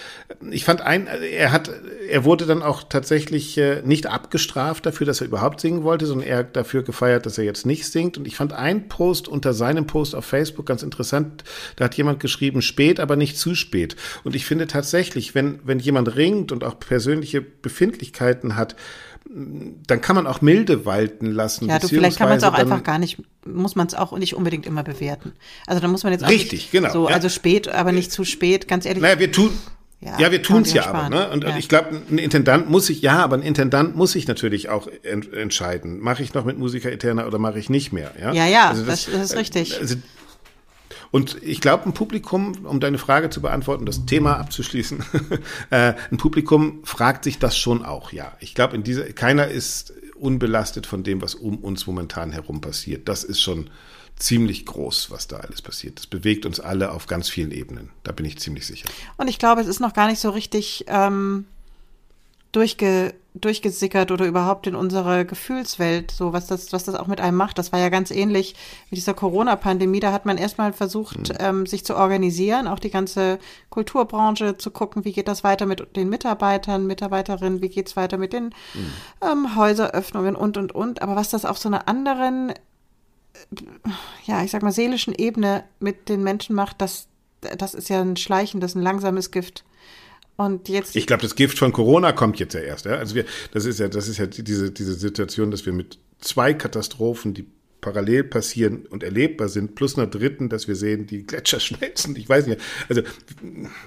[0.51, 1.71] ich fand ein, er hat,
[2.09, 6.27] er wurde dann auch tatsächlich äh, nicht abgestraft dafür, dass er überhaupt singen wollte, sondern
[6.27, 8.17] er dafür gefeiert, dass er jetzt nicht singt.
[8.17, 11.43] Und ich fand einen Post unter seinem Post auf Facebook ganz interessant.
[11.75, 13.95] Da hat jemand geschrieben, spät, aber nicht zu spät.
[14.23, 18.75] Und ich finde tatsächlich, wenn, wenn jemand ringt und auch persönliche Befindlichkeiten hat,
[19.87, 21.67] dann kann man auch milde walten lassen.
[21.67, 24.33] Ja, du, vielleicht kann man es auch einfach gar nicht, muss man es auch nicht
[24.35, 25.33] unbedingt immer bewerten.
[25.67, 27.15] Also da muss man jetzt auch Richtig, nicht genau, so, ja.
[27.15, 29.01] also spät, aber nicht zu spät, ganz ehrlich.
[29.03, 29.49] Naja, wir tun.
[30.01, 31.29] Ja, Ja, wir tun's sich ja aber, ne?
[31.31, 31.57] Und Ja.
[31.57, 35.31] ich glaube, ein Intendant muss sich, ja, aber ein Intendant muss sich natürlich auch en
[35.33, 35.99] entscheiden.
[35.99, 38.11] Mache ich noch mit Musiker Eterna oder mache ich nicht mehr?
[38.21, 39.79] Ja, Ja, ja, Also das- das ist richtig.
[39.79, 39.95] Also,
[41.15, 45.01] und ich glaube, ein Publikum, um deine Frage zu beantworten, das Thema abzuschließen,
[45.69, 48.35] äh, ein Publikum fragt sich das schon auch, ja.
[48.41, 53.07] Ich glaube, in dieser, keiner ist unbelastet von dem, was um uns momentan herum passiert.
[53.07, 53.69] Das ist schon
[54.17, 55.99] ziemlich groß, was da alles passiert.
[55.99, 57.91] Das bewegt uns alle auf ganz vielen Ebenen.
[58.03, 58.89] Da bin ich ziemlich sicher.
[59.15, 61.45] Und ich glaube, es ist noch gar nicht so richtig ähm,
[62.51, 67.37] durchge, durchgesickert oder überhaupt in unsere Gefühlswelt, so was das, was das auch mit einem
[67.37, 67.57] macht.
[67.57, 68.55] Das war ja ganz ähnlich
[68.89, 69.99] mit dieser Corona-Pandemie.
[69.99, 75.05] Da hat man erstmal versucht, ähm, sich zu organisieren, auch die ganze Kulturbranche zu gucken,
[75.05, 78.55] wie geht das weiter mit den Mitarbeitern, Mitarbeiterinnen, wie geht's weiter mit den
[79.21, 81.01] ähm, Häuseröffnungen und, und, und.
[81.01, 82.53] Aber was das auf so einer anderen
[84.25, 87.07] ja, ich sag mal, seelischen Ebene mit den Menschen macht, das,
[87.57, 89.65] das ist ja ein schleichendes, ein langsames Gift.
[90.37, 92.85] Und jetzt, Ich glaube, das Gift von Corona kommt jetzt ja erst.
[92.85, 92.95] Ja?
[92.95, 96.53] Also wir, das ist ja, das ist ja diese, diese Situation, dass wir mit zwei
[96.53, 97.45] Katastrophen, die
[97.79, 102.15] parallel passieren und erlebbar sind, plus einer dritten, dass wir sehen, die Gletscher schmelzen.
[102.15, 102.59] Ich weiß nicht.
[102.89, 103.03] Also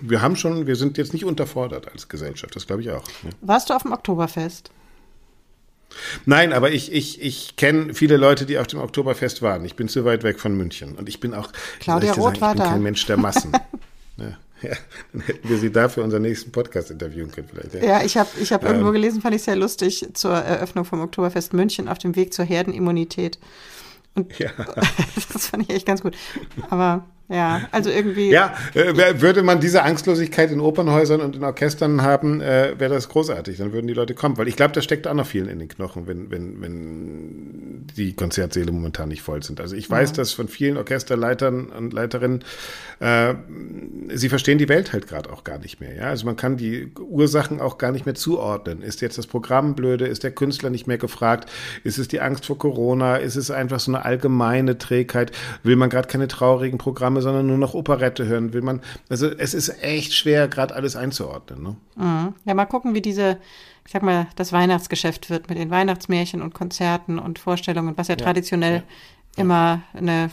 [0.01, 2.55] wir haben schon, wir sind jetzt nicht unterfordert als Gesellschaft.
[2.57, 3.05] Das glaube ich auch.
[3.25, 3.31] Ja.
[3.41, 4.71] warst du auf dem Oktoberfest?
[6.27, 9.65] Nein, aber ich, ich, ich kenne viele Leute, die auf dem Oktoberfest waren.
[9.65, 10.97] Ich bin zu weit weg von München.
[10.97, 12.71] Und ich bin auch, Claudia ich Roth war ich bin da.
[12.71, 13.53] kein Mensch der Massen.
[14.17, 14.77] ja, ja,
[15.13, 17.75] dann hätten wir sie dafür unseren nächsten Podcast interviewen können vielleicht.
[17.75, 17.99] Ja.
[17.99, 21.53] Ja, ich habe ich hab irgendwo gelesen, fand ich sehr lustig, zur Eröffnung vom Oktoberfest
[21.53, 23.39] München auf dem Weg zur Herdenimmunität.
[24.15, 24.51] Und Ja.
[25.33, 26.17] das fand ich echt ganz gut.
[26.71, 28.31] Aber ja, also irgendwie.
[28.31, 33.11] Ja, äh, würde man diese Angstlosigkeit in Opernhäusern und in Orchestern haben, äh, wäre das
[33.11, 33.59] großartig.
[33.59, 34.39] Dann würden die Leute kommen.
[34.39, 38.15] Weil ich glaube, das steckt auch noch vielen in den Knochen, wenn, wenn, wenn die
[38.15, 39.61] Konzertsäle momentan nicht voll sind.
[39.61, 42.45] Also ich weiß, dass von vielen Orchesterleitern und Leiterinnen,
[43.01, 43.35] äh,
[44.15, 45.95] sie verstehen die Welt halt gerade auch gar nicht mehr.
[45.95, 46.05] Ja?
[46.05, 48.81] Also man kann die Ursachen auch gar nicht mehr zuordnen.
[48.81, 50.07] Ist jetzt das Programm blöde?
[50.07, 51.51] Ist der Künstler nicht mehr gefragt?
[51.85, 53.17] Ist es die Angst vor Corona?
[53.17, 55.33] Ist es einfach so eine allgemeine Trägheit?
[55.63, 58.53] Will man gerade keine traurigen Programme, sondern nur noch Operette hören?
[58.53, 61.63] Will man, also es ist echt schwer, gerade alles einzuordnen.
[61.63, 61.77] Ne?
[61.97, 62.35] Mhm.
[62.45, 63.39] Ja, mal gucken, wie diese,
[63.87, 68.17] ich sag mal, das Weihnachtsgeschäft wird mit den Weihnachtsmärchen und Konzerten und Vorstellungen, was ja,
[68.17, 68.83] traditionell
[69.37, 70.31] immer eine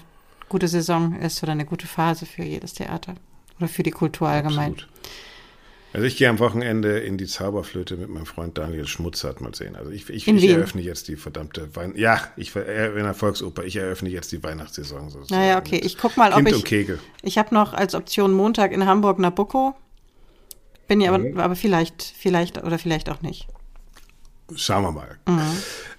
[0.49, 3.15] gute Saison ist oder eine gute Phase für jedes Theater
[3.57, 4.73] oder für die Kultur allgemein.
[4.73, 4.89] Absolut.
[5.95, 9.75] Also ich gehe am Wochenende in die Zauberflöte mit meinem Freund Daniel Schmutzert mal sehen.
[9.77, 13.63] Also ich, ich, ich eröffne jetzt die verdammte Wein ja, ich äh, in der Volksoper,
[13.63, 15.09] ich eröffne jetzt die Weihnachtssaison.
[15.09, 15.41] sozusagen.
[15.41, 16.55] Naja, okay, ich guck mal, ob Kind ich.
[16.55, 16.99] und Kegel.
[17.21, 19.73] Ich habe noch als Option Montag in Hamburg Nabucco.
[20.87, 21.39] Bin ja aber, Mhm.
[21.39, 23.47] aber vielleicht, vielleicht oder vielleicht auch nicht.
[24.55, 25.17] Schauen wir mal.
[25.27, 25.41] Mhm.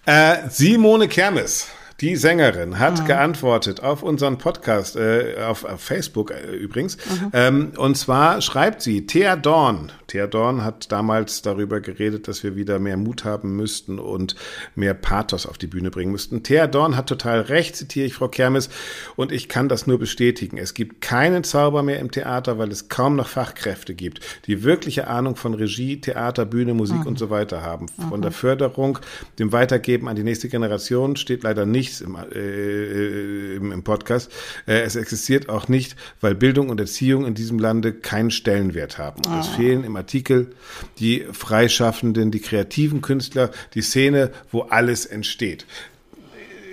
[0.05, 1.69] Äh, Simone Kermes,
[2.01, 3.07] die Sängerin, hat Mhm.
[3.07, 6.97] geantwortet auf unseren Podcast, äh, auf, auf Facebook äh, übrigens.
[6.99, 7.31] Mhm.
[7.33, 9.93] Ähm, und zwar schreibt sie, Thea Dorn.
[10.07, 14.37] Thea Dorn hat damals darüber geredet, dass wir wieder mehr Mut haben müssten und
[14.75, 16.43] mehr Pathos auf die Bühne bringen müssten.
[16.43, 18.69] Thea Dorn hat total recht, zitiere ich Frau Kermes,
[19.17, 20.59] und ich kann das nur bestätigen.
[20.59, 25.09] Es gibt keinen Zauber mehr im Theater, weil es kaum noch Fachkräfte gibt, die wirkliche
[25.09, 27.87] Ahnung von Regie, Theater, Bühne, Musik und so weiter haben.
[28.11, 28.99] Von der Förderung,
[29.39, 34.31] dem Weitergeben an die nächste Generation steht leider nicht es im, äh, im, im Podcast,
[34.67, 39.23] äh, es existiert auch nicht, weil Bildung und Erziehung in diesem Lande keinen Stellenwert haben.
[39.27, 40.55] Und es fehlen im Artikel
[40.99, 45.67] die Freischaffenden, die kreativen Künstler, die Szene, wo alles entsteht.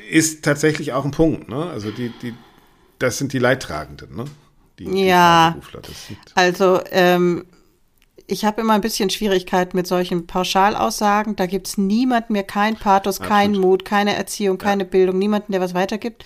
[0.09, 1.49] Ist tatsächlich auch ein Punkt.
[1.49, 1.65] Ne?
[1.69, 2.33] Also die, die,
[2.99, 4.15] das sind die Leidtragenden.
[4.15, 4.25] Ne?
[4.79, 5.55] Die, die Ja.
[6.35, 7.45] Also, ähm,
[8.27, 11.35] ich habe immer ein bisschen Schwierigkeit mit solchen Pauschalaussagen.
[11.35, 15.73] Da gibt's niemanden mehr, kein Pathos, keinen Mut, keine Erziehung, keine Bildung, niemanden, der was
[15.73, 16.25] weitergibt.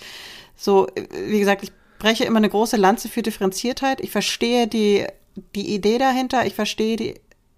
[0.56, 4.00] So, äh, wie gesagt, ich breche immer eine große Lanze für Differenziertheit.
[4.00, 5.06] Ich verstehe die,
[5.54, 7.14] die Idee dahinter, ich verstehe die,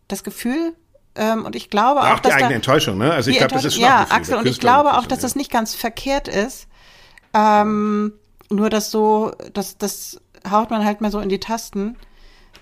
[0.08, 0.74] das Gefühl.
[1.14, 2.98] Ähm, und ich glaube auch, auch die dass eigene da, Enttäuschung.
[2.98, 3.12] Ne?
[3.12, 5.22] Also ich glaube, das ist schon ja, Axel, und ich glaube auch, dass ja.
[5.22, 6.66] das nicht ganz verkehrt ist.
[7.34, 8.12] Ähm,
[8.48, 11.96] nur das so, das, das haut man halt mal so in die Tasten.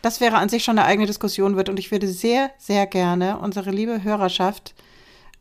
[0.02, 3.38] Das wäre an sich schon eine eigene Diskussion wird und ich würde sehr, sehr gerne
[3.38, 4.74] unsere liebe Hörerschaft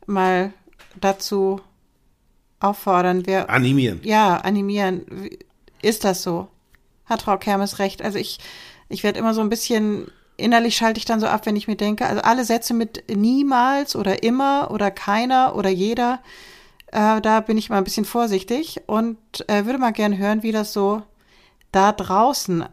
[0.06, 0.52] mal
[1.00, 1.60] dazu
[2.60, 3.26] auffordern.
[3.26, 4.00] Wir, Animieren.
[4.02, 5.30] ja, animieren.
[5.80, 6.48] Ist das so?
[7.06, 8.02] Hat Frau Kermes recht?
[8.02, 8.38] Also ich,
[8.88, 11.76] ich werde immer so ein bisschen, innerlich schalte ich dann so ab, wenn ich mir
[11.76, 16.20] denke, also alle Sätze mit niemals oder immer oder keiner oder jeder,
[16.88, 20.52] äh, da bin ich mal ein bisschen vorsichtig und äh, würde mal gern hören, wie
[20.52, 21.02] das so
[21.70, 22.64] da draußen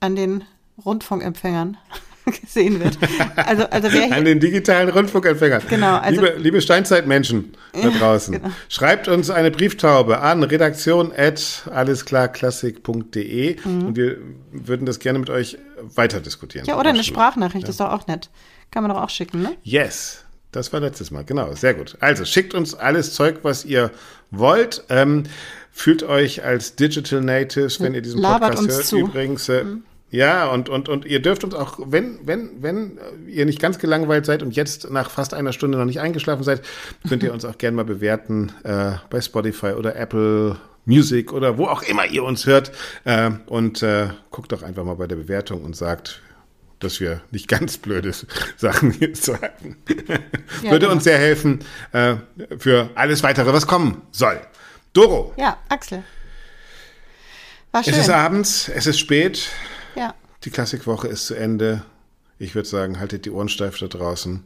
[0.00, 0.44] an den
[0.84, 1.76] Rundfunkempfängern
[2.42, 2.98] gesehen wird.
[3.36, 5.62] Also, also wer An den digitalen Rundfunkempfängern.
[5.68, 8.50] Genau, also- liebe, liebe Steinzeitmenschen da draußen, genau.
[8.68, 13.86] schreibt uns eine Brieftaube an redaktion at allesklarklassik.de Mhm.
[13.86, 14.18] und wir
[14.52, 15.58] würden das gerne mit euch
[15.94, 16.66] weiter diskutieren.
[16.66, 18.30] ja, oder eine Sprachnachricht, ist doch auch nett.
[18.70, 19.52] Kann man doch auch schicken, ne?
[19.62, 20.22] Yes.
[20.52, 21.96] Das war letztes Mal, genau, sehr gut.
[22.00, 23.90] Also schickt uns alles Zeug, was ihr
[24.30, 24.84] wollt.
[24.88, 25.24] Ähm,
[25.70, 28.84] fühlt euch als Digital Natives, wenn ihr diesen Labert Podcast hört.
[28.86, 28.96] zu.
[28.98, 29.04] Mhm.
[29.06, 29.64] Übrigens, äh,
[30.10, 34.24] ja, und, und, und ihr dürft uns auch, wenn, wenn, wenn ihr nicht ganz gelangweilt
[34.24, 36.62] seid und jetzt nach fast einer Stunde noch nicht eingeschlafen seid,
[37.08, 41.66] könnt ihr uns auch gerne mal bewerten äh, bei Spotify oder Apple Music oder wo
[41.66, 42.70] auch immer ihr uns hört.
[43.04, 46.22] Äh, und äh, guckt doch einfach mal bei der Bewertung und sagt,
[46.78, 48.12] dass wir nicht ganz blöde
[48.56, 49.76] Sachen hier sagen.
[50.62, 50.92] Würde genau.
[50.92, 52.16] uns sehr helfen äh,
[52.58, 54.40] für alles weitere, was kommen soll.
[54.92, 56.04] Doro, Ja, Axel.
[57.72, 57.92] War schön.
[57.92, 59.75] es ist abends, es ist spät, ja.
[60.46, 61.82] Die Klassikwoche ist zu Ende.
[62.38, 64.44] Ich würde sagen, haltet die Ohren steif da draußen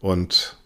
[0.00, 0.56] und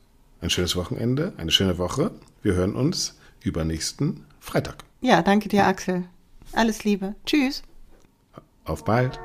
[0.41, 2.11] ein schönes Wochenende, eine schöne Woche.
[2.43, 4.77] Wir hören uns übernächsten Freitag.
[5.01, 6.05] ja, danke dir, Axel.
[6.53, 7.15] Alles Liebe.
[7.25, 7.63] Tschüss.
[8.65, 9.19] Auf bald.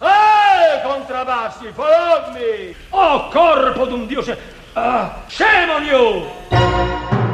[0.00, 2.74] Eh, follow me!
[2.92, 4.22] Oh, corpo d'un dio!
[4.22, 4.36] se-
[4.74, 7.25] Ah, scemo io!